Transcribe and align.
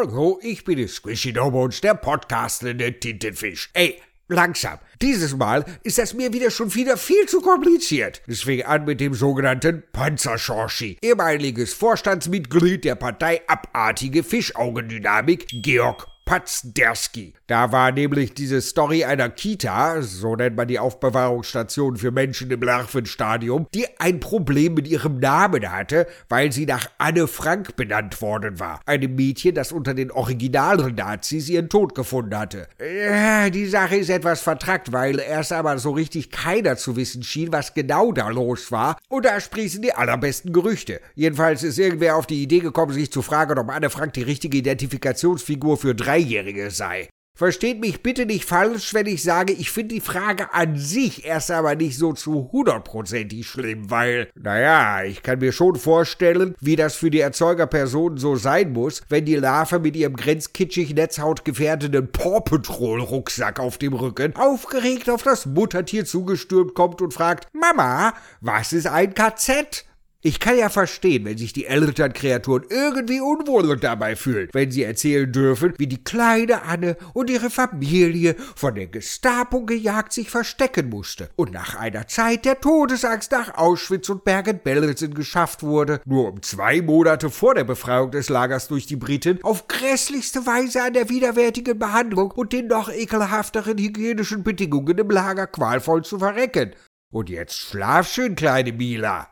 Hallo, 0.00 0.38
ich 0.40 0.64
bin 0.64 0.78
der 0.78 0.88
Squishy 0.88 1.34
Dobones, 1.34 1.82
der 1.82 1.92
podcastende 1.92 2.98
Tintenfisch. 2.98 3.68
Ey, 3.74 4.00
langsam. 4.28 4.78
Dieses 5.02 5.36
Mal 5.36 5.62
ist 5.82 5.98
das 5.98 6.14
mir 6.14 6.32
wieder 6.32 6.50
schon 6.50 6.74
wieder 6.74 6.96
viel 6.96 7.26
zu 7.26 7.42
kompliziert. 7.42 8.22
Es 8.26 8.40
fing 8.40 8.62
an 8.62 8.86
mit 8.86 8.98
dem 8.98 9.12
sogenannten 9.12 9.82
Panzerschorschi, 9.92 10.96
ehemaliges 11.02 11.74
Vorstandsmitglied 11.74 12.86
der 12.86 12.94
Partei 12.94 13.42
Abartige 13.46 14.22
Fischaugendynamik, 14.22 15.48
Georg 15.50 16.06
Pazderski. 16.30 17.34
Da 17.48 17.72
war 17.72 17.90
nämlich 17.90 18.34
diese 18.34 18.60
Story 18.60 19.04
einer 19.04 19.30
Kita, 19.30 20.00
so 20.00 20.36
nennt 20.36 20.56
man 20.56 20.68
die 20.68 20.78
Aufbewahrungsstation 20.78 21.96
für 21.96 22.12
Menschen 22.12 22.52
im 22.52 22.62
Larvenstadium, 22.62 23.66
die 23.74 23.88
ein 23.98 24.20
Problem 24.20 24.74
mit 24.74 24.86
ihrem 24.86 25.18
Namen 25.18 25.68
hatte, 25.72 26.06
weil 26.28 26.52
sie 26.52 26.66
nach 26.66 26.88
Anne 26.98 27.26
Frank 27.26 27.74
benannt 27.74 28.22
worden 28.22 28.60
war. 28.60 28.78
Einem 28.86 29.16
Mädchen, 29.16 29.56
das 29.56 29.72
unter 29.72 29.92
den 29.92 30.12
originalen 30.12 30.94
Nazis 30.94 31.48
ihren 31.48 31.68
Tod 31.68 31.96
gefunden 31.96 32.38
hatte. 32.38 32.68
Ja, 32.78 33.50
die 33.50 33.66
Sache 33.66 33.96
ist 33.96 34.08
etwas 34.08 34.40
vertrackt, 34.40 34.92
weil 34.92 35.18
erst 35.18 35.52
aber 35.52 35.78
so 35.78 35.90
richtig 35.90 36.30
keiner 36.30 36.76
zu 36.76 36.94
wissen 36.94 37.24
schien, 37.24 37.52
was 37.52 37.74
genau 37.74 38.12
da 38.12 38.28
los 38.28 38.70
war. 38.70 38.96
Und 39.08 39.24
da 39.24 39.40
sprießen 39.40 39.82
die 39.82 39.94
allerbesten 39.94 40.52
Gerüchte. 40.52 41.00
Jedenfalls 41.16 41.64
ist 41.64 41.76
irgendwer 41.76 42.14
auf 42.14 42.28
die 42.28 42.40
Idee 42.40 42.60
gekommen, 42.60 42.92
sich 42.92 43.10
zu 43.10 43.20
fragen, 43.20 43.58
ob 43.58 43.68
Anne 43.68 43.90
Frank 43.90 44.12
die 44.12 44.22
richtige 44.22 44.58
Identifikationsfigur 44.58 45.76
für 45.76 45.92
drei 45.96 46.19
Dreijährige 46.20 46.70
sei. 46.70 47.08
Versteht 47.34 47.80
mich 47.80 48.02
bitte 48.02 48.26
nicht 48.26 48.44
falsch, 48.44 48.92
wenn 48.92 49.06
ich 49.06 49.22
sage, 49.22 49.54
ich 49.54 49.70
finde 49.70 49.94
die 49.94 50.02
Frage 50.02 50.52
an 50.52 50.76
sich 50.76 51.24
erst 51.24 51.50
aber 51.50 51.74
nicht 51.74 51.96
so 51.96 52.12
zu 52.12 52.50
hundertprozentig 52.52 53.46
schlimm, 53.46 53.90
weil, 53.90 54.28
naja, 54.34 55.04
ich 55.04 55.22
kann 55.22 55.38
mir 55.38 55.52
schon 55.52 55.76
vorstellen, 55.76 56.54
wie 56.60 56.76
das 56.76 56.96
für 56.96 57.10
die 57.10 57.20
Erzeugerpersonen 57.20 58.18
so 58.18 58.36
sein 58.36 58.74
muss, 58.74 59.00
wenn 59.08 59.24
die 59.24 59.36
Larve 59.36 59.78
mit 59.78 59.96
ihrem 59.96 60.16
grenzkitschig 60.16 60.94
netzhautgefährdenden 60.94 62.12
Paw 62.12 62.40
Patrol 62.40 63.00
Rucksack 63.00 63.58
auf 63.58 63.78
dem 63.78 63.94
Rücken 63.94 64.36
aufgeregt 64.36 65.08
auf 65.08 65.22
das 65.22 65.46
Muttertier 65.46 66.04
zugestürmt 66.04 66.74
kommt 66.74 67.00
und 67.00 67.14
fragt, 67.14 67.48
Mama, 67.54 68.12
was 68.42 68.74
ist 68.74 68.86
ein 68.86 69.14
KZ? 69.14 69.86
Ich 70.22 70.38
kann 70.38 70.58
ja 70.58 70.68
verstehen, 70.68 71.24
wenn 71.24 71.38
sich 71.38 71.54
die 71.54 71.64
Elternkreaturen 71.64 72.64
irgendwie 72.68 73.22
unwohl 73.22 73.74
dabei 73.78 74.16
fühlen, 74.16 74.50
wenn 74.52 74.70
sie 74.70 74.82
erzählen 74.82 75.32
dürfen, 75.32 75.72
wie 75.78 75.86
die 75.86 76.04
kleine 76.04 76.62
Anne 76.64 76.98
und 77.14 77.30
ihre 77.30 77.48
Familie 77.48 78.36
von 78.54 78.74
der 78.74 78.88
Gestapo 78.88 79.64
gejagt 79.64 80.12
sich 80.12 80.28
verstecken 80.28 80.90
musste 80.90 81.30
und 81.36 81.52
nach 81.52 81.74
einer 81.74 82.06
Zeit 82.06 82.44
der 82.44 82.60
Todesangst 82.60 83.32
nach 83.32 83.54
Auschwitz 83.54 84.10
und 84.10 84.24
Bergen-Belsen 84.24 85.14
geschafft 85.14 85.62
wurde, 85.62 86.02
nur 86.04 86.28
um 86.28 86.42
zwei 86.42 86.82
Monate 86.82 87.30
vor 87.30 87.54
der 87.54 87.64
Befreiung 87.64 88.10
des 88.10 88.28
Lagers 88.28 88.68
durch 88.68 88.86
die 88.86 88.96
Briten 88.96 89.38
auf 89.42 89.68
grässlichste 89.68 90.44
Weise 90.44 90.82
an 90.82 90.92
der 90.92 91.08
widerwärtigen 91.08 91.78
Behandlung 91.78 92.30
und 92.32 92.52
den 92.52 92.66
noch 92.66 92.92
ekelhafteren 92.92 93.78
hygienischen 93.78 94.42
Bedingungen 94.42 94.98
im 94.98 95.08
Lager 95.08 95.46
qualvoll 95.46 96.04
zu 96.04 96.18
verrecken. 96.18 96.74
Und 97.10 97.30
jetzt 97.30 97.56
schlaf 97.56 98.06
schön, 98.06 98.34
kleine 98.34 98.72
Mila. 98.72 99.30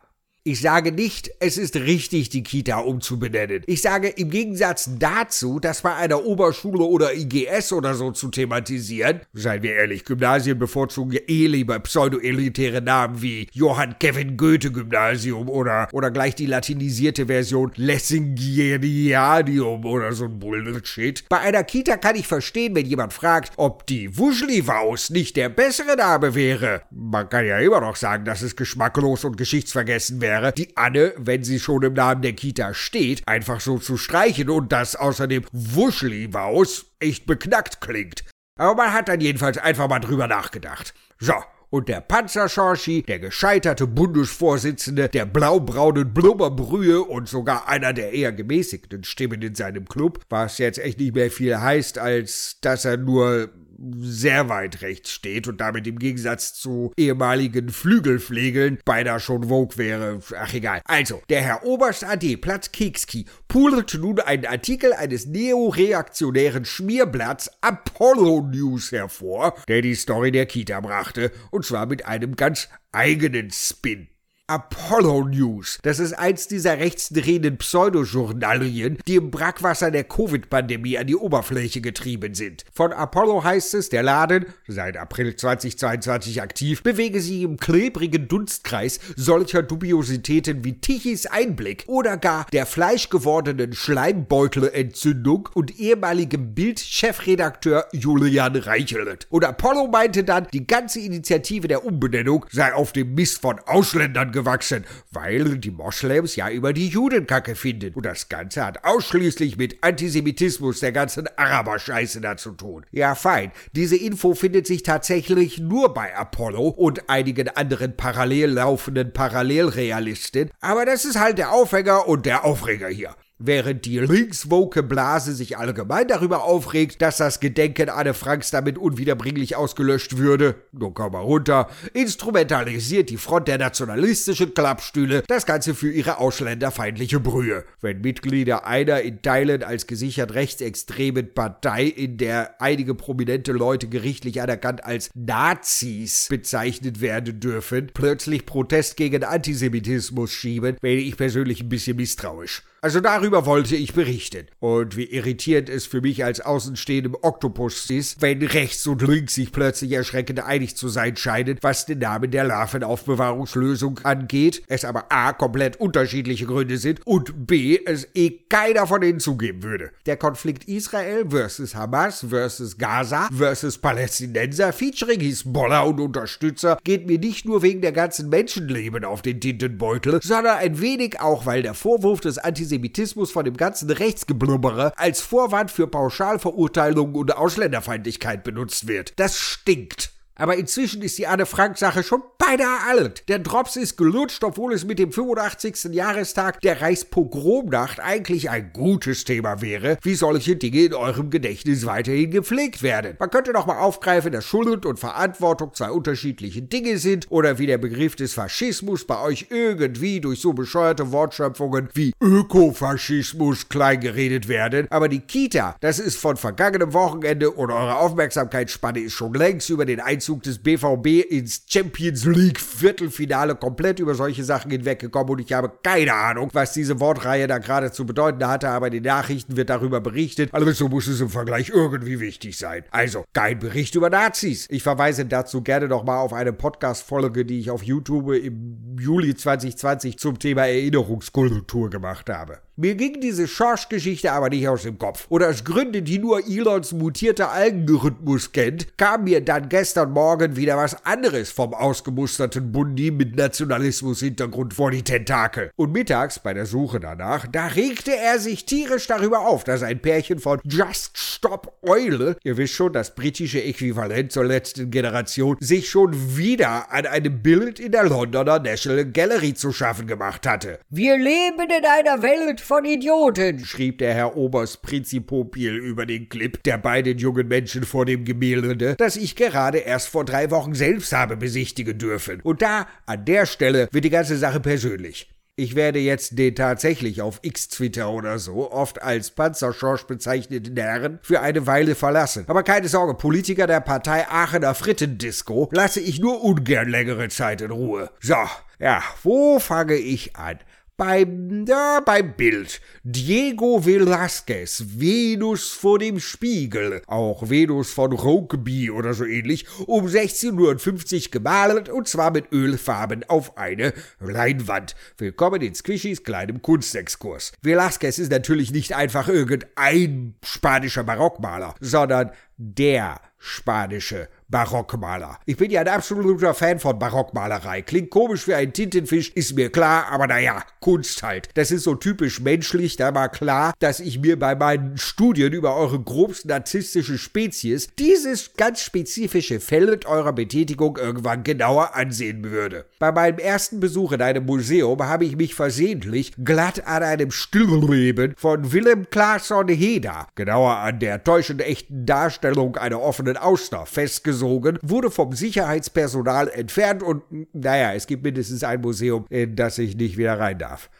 Ich 0.50 0.62
sage 0.62 0.92
nicht, 0.92 1.30
es 1.40 1.58
ist 1.58 1.76
richtig, 1.76 2.30
die 2.30 2.42
Kita 2.42 2.78
umzubenennen. 2.78 3.64
Ich 3.66 3.82
sage 3.82 4.08
im 4.08 4.30
Gegensatz 4.30 4.88
dazu, 4.98 5.60
das 5.60 5.82
bei 5.82 5.94
einer 5.94 6.24
Oberschule 6.24 6.84
oder 6.84 7.14
IGS 7.14 7.74
oder 7.74 7.92
so 7.92 8.12
zu 8.12 8.30
thematisieren, 8.30 9.20
seien 9.34 9.62
wir 9.62 9.74
ehrlich, 9.74 10.06
Gymnasien 10.06 10.58
bevorzugen 10.58 11.18
eh 11.26 11.48
lieber 11.48 11.78
pseudo-elitäre 11.80 12.80
Namen 12.80 13.20
wie 13.20 13.48
Johann 13.52 13.98
Kevin 13.98 14.38
Goethe 14.38 14.72
Gymnasium 14.72 15.50
oder, 15.50 15.86
oder 15.92 16.10
gleich 16.10 16.34
die 16.34 16.46
latinisierte 16.46 17.26
Version 17.26 17.70
Lessingeriadium 17.76 19.84
oder 19.84 20.14
so 20.14 20.24
ein 20.24 20.38
Bullshit. 20.38 21.28
Bei 21.28 21.40
einer 21.40 21.62
Kita 21.62 21.98
kann 21.98 22.16
ich 22.16 22.26
verstehen, 22.26 22.74
wenn 22.74 22.86
jemand 22.86 23.12
fragt, 23.12 23.52
ob 23.58 23.86
die 23.86 24.16
Wuschliwaus 24.16 25.10
nicht 25.10 25.36
der 25.36 25.50
bessere 25.50 25.96
Name 25.96 26.34
wäre. 26.34 26.80
Man 26.90 27.28
kann 27.28 27.44
ja 27.44 27.58
immer 27.58 27.82
noch 27.82 27.96
sagen, 27.96 28.24
dass 28.24 28.40
es 28.40 28.56
geschmacklos 28.56 29.26
und 29.26 29.36
geschichtsvergessen 29.36 30.22
wäre 30.22 30.37
wäre, 30.42 30.52
die 30.52 30.76
Anne, 30.76 31.14
wenn 31.16 31.44
sie 31.44 31.58
schon 31.58 31.82
im 31.82 31.94
Namen 31.94 32.22
der 32.22 32.32
Kita 32.32 32.74
steht, 32.74 33.26
einfach 33.26 33.60
so 33.60 33.78
zu 33.78 33.96
streichen 33.96 34.50
und 34.50 34.72
das 34.72 34.96
außerdem 34.96 35.44
Wuschliwaus 35.52 36.86
echt 36.98 37.26
beknackt 37.26 37.80
klingt. 37.80 38.24
Aber 38.58 38.74
man 38.74 38.92
hat 38.92 39.08
dann 39.08 39.20
jedenfalls 39.20 39.58
einfach 39.58 39.88
mal 39.88 40.00
drüber 40.00 40.26
nachgedacht. 40.26 40.94
So, 41.18 41.34
und 41.70 41.88
der 41.88 42.00
Panzerschorschi, 42.00 43.02
der 43.02 43.18
gescheiterte 43.18 43.86
Bundesvorsitzende 43.86 45.08
der 45.08 45.26
blaubraunen 45.26 46.14
Blubberbrühe 46.14 47.02
und 47.02 47.28
sogar 47.28 47.68
einer 47.68 47.92
der 47.92 48.12
eher 48.12 48.32
gemäßigten 48.32 49.04
Stimmen 49.04 49.42
in 49.42 49.54
seinem 49.54 49.86
Club, 49.86 50.20
was 50.30 50.58
jetzt 50.58 50.78
echt 50.78 50.98
nicht 50.98 51.14
mehr 51.14 51.30
viel 51.30 51.60
heißt, 51.60 51.98
als 51.98 52.58
dass 52.62 52.84
er 52.84 52.96
nur 52.96 53.50
sehr 53.78 54.48
weit 54.48 54.82
rechts 54.82 55.10
steht 55.10 55.48
und 55.48 55.60
damit 55.60 55.86
im 55.86 55.98
Gegensatz 55.98 56.54
zu 56.54 56.92
ehemaligen 56.96 57.68
Flügelflegeln 57.68 58.78
beinahe 58.84 59.20
schon 59.20 59.48
Vogue 59.48 59.76
wäre. 59.76 60.20
Ach 60.36 60.52
egal. 60.52 60.80
Also, 60.84 61.22
der 61.28 61.42
Herr 61.42 61.64
Oberst 61.64 62.04
AD 62.04 62.36
Platz 62.38 62.72
Kekski 62.72 63.26
pudelt 63.46 63.94
nun 63.94 64.20
einen 64.20 64.46
Artikel 64.46 64.92
eines 64.92 65.26
neoreaktionären 65.26 66.64
Schmierblatts 66.64 67.50
Apollo 67.60 68.48
News 68.50 68.92
hervor, 68.92 69.54
der 69.68 69.82
die 69.82 69.94
Story 69.94 70.32
der 70.32 70.46
Kita 70.46 70.80
brachte, 70.80 71.30
und 71.50 71.64
zwar 71.64 71.86
mit 71.86 72.06
einem 72.06 72.36
ganz 72.36 72.68
eigenen 72.92 73.50
Spin. 73.50 74.08
Apollo 74.50 75.24
News. 75.24 75.78
Das 75.82 75.98
ist 75.98 76.14
eins 76.14 76.48
dieser 76.48 76.78
rechtsdrehenden 76.78 77.58
Pseudojournalien, 77.58 78.96
die 79.06 79.16
im 79.16 79.30
Brackwasser 79.30 79.90
der 79.90 80.04
Covid-Pandemie 80.04 80.96
an 80.96 81.06
die 81.06 81.16
Oberfläche 81.16 81.82
getrieben 81.82 82.32
sind. 82.32 82.64
Von 82.72 82.94
Apollo 82.94 83.44
heißt 83.44 83.74
es, 83.74 83.90
der 83.90 84.02
Laden, 84.02 84.46
seit 84.66 84.96
April 84.96 85.36
2022 85.36 86.40
aktiv, 86.40 86.82
bewege 86.82 87.20
sich 87.20 87.42
im 87.42 87.58
klebrigen 87.58 88.26
Dunstkreis 88.26 89.00
solcher 89.16 89.62
Dubiositäten 89.62 90.64
wie 90.64 90.80
Tichys 90.80 91.26
Einblick 91.26 91.84
oder 91.86 92.16
gar 92.16 92.46
der 92.50 92.64
fleischgewordenen 92.64 93.74
Schleimbeutelentzündung 93.74 95.50
und 95.52 95.78
ehemaligem 95.78 96.54
Bild-Chefredakteur 96.54 97.84
Julian 97.92 98.56
Reichelt. 98.56 99.26
Und 99.28 99.44
Apollo 99.44 99.88
meinte 99.88 100.24
dann, 100.24 100.46
die 100.54 100.66
ganze 100.66 101.00
Initiative 101.00 101.68
der 101.68 101.84
Umbenennung 101.84 102.46
sei 102.50 102.72
auf 102.72 102.92
dem 102.92 103.14
Mist 103.14 103.42
von 103.42 103.58
Ausländern 103.66 104.32
gewachsen, 104.38 104.84
weil 105.10 105.58
die 105.58 105.72
Moslems 105.72 106.36
ja 106.36 106.48
über 106.48 106.72
die 106.72 106.88
Judenkacke 106.88 107.56
finden. 107.56 107.94
Und 107.94 108.06
das 108.06 108.28
Ganze 108.28 108.64
hat 108.64 108.84
ausschließlich 108.84 109.56
mit 109.56 109.82
Antisemitismus 109.82 110.78
der 110.78 110.92
ganzen 110.92 111.26
Araberscheiße 111.36 112.20
da 112.20 112.36
zu 112.36 112.52
tun. 112.52 112.86
Ja, 112.92 113.16
fein. 113.16 113.50
Diese 113.72 113.96
Info 113.96 114.34
findet 114.34 114.66
sich 114.68 114.84
tatsächlich 114.84 115.58
nur 115.58 115.92
bei 115.92 116.16
Apollo 116.16 116.68
und 116.68 117.10
einigen 117.10 117.48
anderen 117.48 117.96
parallel 117.96 118.50
laufenden 118.50 119.12
Parallelrealisten. 119.12 120.50
Aber 120.60 120.84
das 120.84 121.04
ist 121.04 121.18
halt 121.18 121.38
der 121.38 121.50
Aufhänger 121.50 122.06
und 122.06 122.24
der 122.24 122.44
Aufreger 122.44 122.88
hier. 122.88 123.14
Während 123.40 123.84
die 123.84 124.00
linkswoke 124.00 124.82
Blase 124.82 125.32
sich 125.32 125.56
allgemein 125.56 126.08
darüber 126.08 126.42
aufregt, 126.42 127.00
dass 127.00 127.18
das 127.18 127.38
Gedenken 127.38 127.88
Anne 127.88 128.12
Franks 128.12 128.50
damit 128.50 128.76
unwiederbringlich 128.76 129.54
ausgelöscht 129.54 130.16
würde, 130.16 130.56
nun 130.72 130.92
komm 130.92 131.12
mal 131.12 131.20
runter, 131.20 131.68
instrumentalisiert 131.92 133.10
die 133.10 133.16
Front 133.16 133.46
der 133.46 133.58
nationalistischen 133.58 134.54
Klappstühle 134.54 135.22
das 135.28 135.46
Ganze 135.46 135.76
für 135.76 135.88
ihre 135.88 136.18
ausländerfeindliche 136.18 137.20
Brühe. 137.20 137.64
Wenn 137.80 138.00
Mitglieder 138.00 138.66
einer 138.66 139.02
in 139.02 139.22
Teilen 139.22 139.62
als 139.62 139.86
gesichert 139.86 140.34
rechtsextremen 140.34 141.32
Partei, 141.32 141.84
in 141.84 142.16
der 142.16 142.60
einige 142.60 142.96
prominente 142.96 143.52
Leute 143.52 143.86
gerichtlich 143.86 144.42
anerkannt 144.42 144.82
als 144.82 145.10
Nazis 145.14 146.26
bezeichnet 146.28 147.00
werden 147.00 147.38
dürfen, 147.38 147.92
plötzlich 147.94 148.46
Protest 148.46 148.96
gegen 148.96 149.22
Antisemitismus 149.22 150.32
schieben, 150.32 150.76
wäre 150.80 150.96
ich 150.96 151.16
persönlich 151.16 151.62
ein 151.62 151.68
bisschen 151.68 151.96
misstrauisch. 151.98 152.64
Also 152.88 153.00
darüber 153.00 153.44
wollte 153.44 153.76
ich 153.76 153.92
berichten. 153.92 154.46
Und 154.60 154.96
wie 154.96 155.04
irritierend 155.04 155.68
es 155.68 155.84
für 155.84 156.00
mich 156.00 156.24
als 156.24 156.40
außenstehendem 156.40 157.18
Oktopus 157.20 157.90
ist, 157.90 158.22
wenn 158.22 158.42
rechts 158.42 158.86
und 158.86 159.02
links 159.02 159.34
sich 159.34 159.52
plötzlich 159.52 159.92
erschreckend 159.92 160.40
einig 160.40 160.74
zu 160.74 160.88
sein 160.88 161.14
scheinen, 161.14 161.58
was 161.60 161.84
den 161.84 161.98
Namen 161.98 162.30
der 162.30 162.44
Larvenaufbewahrungslösung 162.44 163.98
angeht, 164.04 164.62
es 164.68 164.86
aber 164.86 165.12
a. 165.12 165.34
komplett 165.34 165.78
unterschiedliche 165.78 166.46
Gründe 166.46 166.78
sind 166.78 167.06
und 167.06 167.46
b. 167.46 167.78
es 167.84 168.08
eh 168.14 168.30
keiner 168.48 168.86
von 168.86 169.02
ihnen 169.02 169.20
zugeben 169.20 169.62
würde. 169.62 169.90
Der 170.06 170.16
Konflikt 170.16 170.64
Israel 170.64 171.26
versus 171.28 171.74
Hamas 171.74 172.24
versus 172.26 172.78
Gaza 172.78 173.28
versus 173.36 173.76
Palästinenser 173.76 174.72
featuring 174.72 175.20
Hisbollah 175.20 175.82
und 175.82 176.00
Unterstützer 176.00 176.78
geht 176.84 177.06
mir 177.06 177.18
nicht 177.18 177.44
nur 177.44 177.60
wegen 177.60 177.82
der 177.82 177.92
ganzen 177.92 178.30
Menschenleben 178.30 179.04
auf 179.04 179.20
den 179.20 179.42
Tintenbeutel, 179.42 180.20
sondern 180.22 180.56
ein 180.56 180.80
wenig 180.80 181.20
auch, 181.20 181.44
weil 181.44 181.60
der 181.60 181.74
Vorwurf 181.74 182.22
des 182.22 182.38
Antisemitismus 182.38 182.77
Antisemitismus 182.78 183.32
von 183.32 183.44
dem 183.44 183.56
ganzen 183.56 183.90
Rechtsgeblubbere 183.90 184.92
als 184.96 185.20
Vorwand 185.20 185.70
für 185.70 185.88
Pauschalverurteilung 185.88 187.14
und 187.14 187.36
Ausländerfeindlichkeit 187.36 188.44
benutzt 188.44 188.86
wird. 188.86 189.14
Das 189.16 189.36
stinkt. 189.36 190.12
Aber 190.38 190.56
inzwischen 190.56 191.02
ist 191.02 191.18
die 191.18 191.26
Anne-Frank-Sache 191.26 192.02
schon 192.02 192.22
beinahe 192.38 192.78
alt. 192.88 193.28
Der 193.28 193.40
Drops 193.40 193.76
ist 193.76 193.96
gelutscht, 193.96 194.42
obwohl 194.44 194.72
es 194.72 194.84
mit 194.84 194.98
dem 194.98 195.12
85. 195.12 195.92
Jahrestag 195.92 196.60
der 196.60 196.80
Reichspogromnacht 196.80 197.98
eigentlich 198.00 198.48
ein 198.48 198.72
gutes 198.72 199.24
Thema 199.24 199.60
wäre, 199.60 199.98
wie 200.02 200.14
solche 200.14 200.56
Dinge 200.56 200.84
in 200.84 200.94
eurem 200.94 201.30
Gedächtnis 201.30 201.84
weiterhin 201.84 202.30
gepflegt 202.30 202.82
werden. 202.82 203.16
Man 203.18 203.30
könnte 203.30 203.52
noch 203.52 203.66
mal 203.66 203.78
aufgreifen, 203.78 204.30
dass 204.30 204.44
Schuld 204.44 204.86
und 204.86 205.00
Verantwortung 205.00 205.74
zwei 205.74 205.90
unterschiedliche 205.90 206.62
Dinge 206.62 206.98
sind 206.98 207.26
oder 207.30 207.58
wie 207.58 207.66
der 207.66 207.78
Begriff 207.78 208.14
des 208.14 208.34
Faschismus 208.34 209.04
bei 209.04 209.20
euch 209.20 209.48
irgendwie 209.50 210.20
durch 210.20 210.40
so 210.40 210.52
bescheuerte 210.52 211.10
Wortschöpfungen 211.10 211.88
wie 211.94 212.12
Ökofaschismus 212.20 213.68
kleingeredet 213.68 214.46
werden. 214.46 214.86
Aber 214.90 215.08
die 215.08 215.20
Kita, 215.20 215.76
das 215.80 215.98
ist 215.98 216.16
von 216.16 216.36
vergangenem 216.36 216.92
Wochenende 216.92 217.50
und 217.50 217.72
eure 217.72 217.96
Aufmerksamkeitsspanne 217.96 219.00
ist 219.00 219.14
schon 219.14 219.34
längst 219.34 219.68
über 219.70 219.84
den 219.84 220.00
Einzug 220.00 220.27
Einzug 220.28 220.42
des 220.42 220.58
BVB 220.58 221.30
ins 221.30 221.62
Champions 221.66 222.26
League 222.26 222.60
Viertelfinale 222.60 223.54
komplett 223.54 223.98
über 223.98 224.14
solche 224.14 224.44
Sachen 224.44 224.70
hinweggekommen 224.70 225.32
und 225.32 225.40
ich 225.40 225.54
habe 225.54 225.72
keine 225.82 226.12
Ahnung, 226.12 226.50
was 226.52 226.74
diese 226.74 227.00
Wortreihe 227.00 227.46
da 227.46 227.56
gerade 227.56 227.92
zu 227.92 228.04
bedeuten 228.04 228.46
hatte, 228.46 228.68
aber 228.68 228.88
in 228.88 228.92
den 228.92 229.04
Nachrichten 229.04 229.56
wird 229.56 229.70
darüber 229.70 230.02
berichtet, 230.02 230.52
also 230.52 230.88
muss 230.88 231.06
es 231.06 231.22
im 231.22 231.30
Vergleich 231.30 231.70
irgendwie 231.70 232.20
wichtig 232.20 232.58
sein. 232.58 232.84
Also, 232.90 233.24
kein 233.32 233.58
Bericht 233.58 233.94
über 233.94 234.10
Nazis. 234.10 234.66
Ich 234.68 234.82
verweise 234.82 235.24
dazu 235.24 235.62
gerne 235.62 235.88
nochmal 235.88 236.18
auf 236.18 236.34
eine 236.34 236.52
Podcast-Folge, 236.52 237.46
die 237.46 237.60
ich 237.60 237.70
auf 237.70 237.82
YouTube 237.82 238.34
im 238.34 238.98
Juli 238.98 239.34
2020 239.34 240.18
zum 240.18 240.38
Thema 240.38 240.66
Erinnerungskultur 240.66 241.88
gemacht 241.88 242.28
habe. 242.28 242.58
Mir 242.80 242.94
ging 242.94 243.20
diese 243.20 243.48
Schorsch-Geschichte 243.48 244.30
aber 244.30 244.50
nicht 244.50 244.68
aus 244.68 244.84
dem 244.84 245.00
Kopf. 245.00 245.26
Und 245.28 245.42
aus 245.42 245.64
Gründen, 245.64 246.04
die 246.04 246.20
nur 246.20 246.46
Elons 246.46 246.92
mutierter 246.92 247.50
Algenrhythmus 247.50 248.52
kennt, 248.52 248.96
kam 248.96 249.24
mir 249.24 249.44
dann 249.44 249.68
gestern 249.68 250.12
Morgen 250.12 250.54
wieder 250.54 250.76
was 250.76 251.04
anderes 251.04 251.50
vom 251.50 251.74
ausgemusterten 251.74 252.70
Bundi 252.70 253.10
mit 253.10 253.34
Nationalismus-Hintergrund 253.34 254.74
vor 254.74 254.92
die 254.92 255.02
Tentakel. 255.02 255.72
Und 255.74 255.90
mittags 255.90 256.38
bei 256.38 256.54
der 256.54 256.66
Suche 256.66 257.00
danach, 257.00 257.48
da 257.50 257.66
regte 257.66 258.16
er 258.16 258.38
sich 258.38 258.64
tierisch 258.64 259.08
darüber 259.08 259.40
auf, 259.40 259.64
dass 259.64 259.82
ein 259.82 260.00
Pärchen 260.00 260.38
von 260.38 260.60
Just 260.62 261.18
Stop 261.18 261.78
Eule, 261.82 262.36
ihr 262.44 262.58
wisst 262.58 262.74
schon, 262.74 262.92
das 262.92 263.16
britische 263.16 263.60
Äquivalent 263.60 264.30
zur 264.30 264.44
letzten 264.44 264.92
Generation, 264.92 265.56
sich 265.58 265.90
schon 265.90 266.36
wieder 266.36 266.92
an 266.92 267.06
einem 267.06 267.42
Bild 267.42 267.80
in 267.80 267.90
der 267.90 268.04
Londoner 268.04 268.60
National 268.60 269.04
Gallery 269.04 269.54
zu 269.54 269.72
schaffen 269.72 270.06
gemacht 270.06 270.46
hatte. 270.46 270.78
Wir 270.90 271.18
leben 271.18 271.68
in 271.68 271.84
einer 271.84 272.22
Welt 272.22 272.67
von 272.68 272.84
Idioten, 272.84 273.64
schrieb 273.64 273.96
der 273.96 274.12
Herr 274.12 274.36
Oberst 274.36 274.82
Prinzipopil 274.82 275.74
über 275.74 276.04
den 276.04 276.28
Clip 276.28 276.62
der 276.64 276.76
beiden 276.76 277.16
jungen 277.16 277.48
Menschen 277.48 277.82
vor 277.82 278.04
dem 278.04 278.26
Gemälde, 278.26 278.94
das 278.96 279.16
ich 279.16 279.36
gerade 279.36 279.78
erst 279.78 280.08
vor 280.08 280.26
drei 280.26 280.50
Wochen 280.50 280.74
selbst 280.74 281.14
habe 281.14 281.38
besichtigen 281.38 281.96
dürfen. 281.96 282.42
Und 282.42 282.60
da, 282.60 282.86
an 283.06 283.24
der 283.24 283.46
Stelle, 283.46 283.88
wird 283.90 284.04
die 284.04 284.10
ganze 284.10 284.36
Sache 284.36 284.60
persönlich. 284.60 285.30
Ich 285.56 285.76
werde 285.76 285.98
jetzt 285.98 286.38
den 286.38 286.54
tatsächlich 286.54 287.22
auf 287.22 287.38
X-Twitter 287.40 288.10
oder 288.10 288.38
so 288.38 288.70
oft 288.70 289.00
als 289.00 289.30
Panzerschorsch 289.30 290.04
bezeichneten 290.04 290.76
Herren 290.76 291.20
für 291.22 291.40
eine 291.40 291.66
Weile 291.66 291.94
verlassen. 291.94 292.44
Aber 292.48 292.64
keine 292.64 292.88
Sorge, 292.88 293.14
Politiker 293.14 293.66
der 293.66 293.80
Partei 293.80 294.28
Aachener 294.28 294.74
Frittendisco 294.74 295.70
lasse 295.72 296.00
ich 296.00 296.20
nur 296.20 296.44
ungern 296.44 296.90
längere 296.90 297.28
Zeit 297.30 297.62
in 297.62 297.70
Ruhe. 297.70 298.10
So, 298.20 298.36
ja, 298.78 299.02
wo 299.22 299.58
fange 299.58 299.94
ich 299.94 300.36
an? 300.36 300.58
Beim, 300.98 301.64
ja, 301.66 302.00
beim 302.04 302.34
Bild. 302.34 302.80
Diego 303.04 303.78
Velázquez, 303.78 304.84
Venus 304.98 305.70
vor 305.70 306.00
dem 306.00 306.18
Spiegel, 306.18 307.00
auch 307.06 307.48
Venus 307.48 307.92
von 307.92 308.12
Rokeby 308.12 308.90
oder 308.90 309.14
so 309.14 309.24
ähnlich, 309.24 309.66
um 309.86 310.06
1650 310.06 311.30
gemalt 311.30 311.88
und 311.88 312.08
zwar 312.08 312.32
mit 312.32 312.52
Ölfarben 312.52 313.24
auf 313.28 313.56
eine 313.56 313.94
Leinwand. 314.18 314.96
Willkommen 315.16 315.62
in 315.62 315.74
Squishys 315.74 316.24
kleinem 316.24 316.62
Kunstexkurs. 316.62 317.52
Velázquez 317.62 318.18
ist 318.18 318.32
natürlich 318.32 318.72
nicht 318.72 318.94
einfach 318.94 319.28
irgendein 319.28 320.34
spanischer 320.42 321.04
Barockmaler, 321.04 321.76
sondern 321.80 322.32
der 322.58 323.20
spanische 323.38 324.28
Barockmaler. 324.48 325.38
Ich 325.44 325.58
bin 325.58 325.70
ja 325.70 325.82
ein 325.82 325.88
absoluter 325.88 326.54
Fan 326.54 326.78
von 326.78 326.98
Barockmalerei. 326.98 327.82
Klingt 327.82 328.10
komisch 328.10 328.48
wie 328.48 328.54
ein 328.54 328.72
Tintenfisch, 328.72 329.30
ist 329.34 329.54
mir 329.54 329.70
klar, 329.70 330.06
aber 330.10 330.26
naja, 330.26 330.62
Kunst 330.80 331.22
halt. 331.22 331.50
Das 331.54 331.70
ist 331.70 331.84
so 331.84 331.94
typisch 331.94 332.40
menschlich, 332.40 332.96
da 332.96 333.14
war 333.14 333.28
klar, 333.28 333.74
dass 333.78 334.00
ich 334.00 334.18
mir 334.20 334.38
bei 334.38 334.54
meinen 334.54 334.96
Studien 334.96 335.52
über 335.52 335.76
eure 335.76 336.00
grobst 336.00 336.46
narzisstische 336.46 337.18
Spezies 337.18 337.88
dieses 337.98 338.54
ganz 338.54 338.80
spezifische 338.80 339.60
Feld 339.60 340.06
eurer 340.06 340.32
Betätigung 340.32 340.96
irgendwann 340.96 341.44
genauer 341.44 341.94
ansehen 341.94 342.44
würde. 342.44 342.86
Bei 342.98 343.12
meinem 343.12 343.38
ersten 343.38 343.80
Besuch 343.80 344.12
in 344.12 344.22
einem 344.22 344.46
Museum 344.46 345.02
habe 345.02 345.26
ich 345.26 345.36
mich 345.36 345.54
versehentlich 345.54 346.32
glatt 346.42 346.86
an 346.86 347.02
einem 347.02 347.30
Stillleben 347.30 348.34
von 348.36 348.72
Willem 348.72 349.10
Claesson 349.10 349.68
Heder, 349.68 350.26
genauer 350.34 350.78
an 350.78 350.98
der 351.00 351.22
täuschend 351.22 351.60
echten 351.60 352.06
Darstellung 352.06 352.47
einer 352.56 353.02
offenen 353.02 353.36
Auster, 353.36 353.86
festgesetzt 353.86 354.24
gesogen, 354.24 354.78
wurde 354.82 355.10
vom 355.10 355.32
Sicherheitspersonal 355.32 356.48
entfernt 356.48 357.02
und 357.02 357.22
naja, 357.52 357.94
es 357.94 358.06
gibt 358.06 358.22
mindestens 358.24 358.64
ein 358.64 358.80
Museum, 358.80 359.26
in 359.30 359.56
das 359.56 359.78
ich 359.78 359.96
nicht 359.96 360.16
wieder 360.16 360.38
rein 360.38 360.58
darf. 360.58 360.90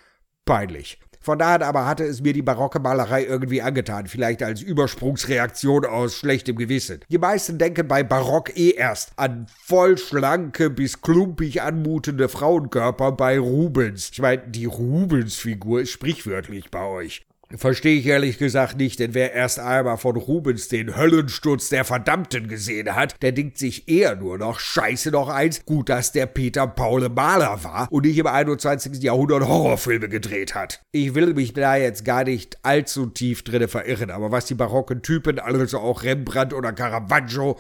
Peinlich. 0.45 0.99
Von 1.21 1.39
daher 1.39 1.67
aber 1.67 1.85
hatte 1.85 2.05
es 2.05 2.23
mir 2.23 2.33
die 2.33 2.43
barocke 2.43 2.79
Malerei 2.79 3.25
irgendwie 3.25 3.61
angetan, 3.61 4.07
vielleicht 4.07 4.43
als 4.43 4.63
Übersprungsreaktion 4.63 5.85
aus 5.85 6.15
schlechtem 6.15 6.57
Gewissen. 6.57 7.01
Die 7.11 7.19
meisten 7.19 7.59
denken 7.59 7.87
bei 7.87 8.03
Barock 8.03 8.57
eh 8.57 8.71
erst 8.71 9.13
an 9.17 9.47
voll 9.65 9.99
schlanke 9.99 10.71
bis 10.71 11.03
klumpig 11.03 11.61
anmutende 11.61 12.29
Frauenkörper 12.29 13.13
bei 13.13 13.39
Rubens. 13.39 14.11
Ich 14.13 14.23
meine, 14.23 14.43
die 14.47 14.67
Rubens-Figur 14.67 15.83
ist 15.83 15.91
sprichwörtlich 15.91 16.71
bei 16.71 16.87
euch. 16.87 17.27
Verstehe 17.57 17.99
ich 17.99 18.05
ehrlich 18.05 18.37
gesagt 18.37 18.77
nicht, 18.77 19.01
denn 19.01 19.15
wer 19.15 19.33
erst 19.33 19.59
einmal 19.59 19.97
von 19.97 20.17
Rubens 20.17 20.69
den 20.69 20.97
Höllensturz 20.99 21.71
der 21.71 21.87
Verdammten 21.87 22.47
gesehen 22.47 22.95
hat, 22.95 23.15
der 23.23 23.33
denkt 23.33 23.57
sich 23.57 23.89
eher 23.89 24.17
nur 24.17 24.37
noch, 24.37 24.61
scheiße 24.61 25.11
noch 25.11 25.31
eins, 25.31 25.65
gut, 25.65 25.89
dass 25.89 26.13
der 26.13 26.27
Peter 26.27 26.67
Paul 26.67 27.09
Maler 27.09 27.65
war 27.65 27.89
und 27.91 28.05
nicht 28.05 28.19
im 28.19 28.27
21. 28.27 29.03
Jahrhundert 29.03 29.49
Horrorfilme 29.49 30.11
gedreht 30.11 30.55
hat. 30.55 30.83
Ich 30.93 31.15
will 31.15 31.33
mich 31.33 31.55
da 31.55 31.77
jetzt 31.77 32.05
gar 32.05 32.25
nicht 32.25 32.59
allzu 32.65 33.07
tief 33.07 33.43
drinne 33.45 33.69
verirren, 33.69 34.11
aber 34.11 34.31
was 34.31 34.45
die 34.45 34.55
barocken 34.55 35.01
Typen, 35.01 35.39
also 35.39 35.79
auch 35.79 36.03
Rembrandt 36.03 36.53
oder 36.53 36.75
Caravaggio, 36.75 37.59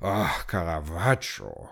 Ach, 0.00 0.46
Caravaggio. 0.46 1.68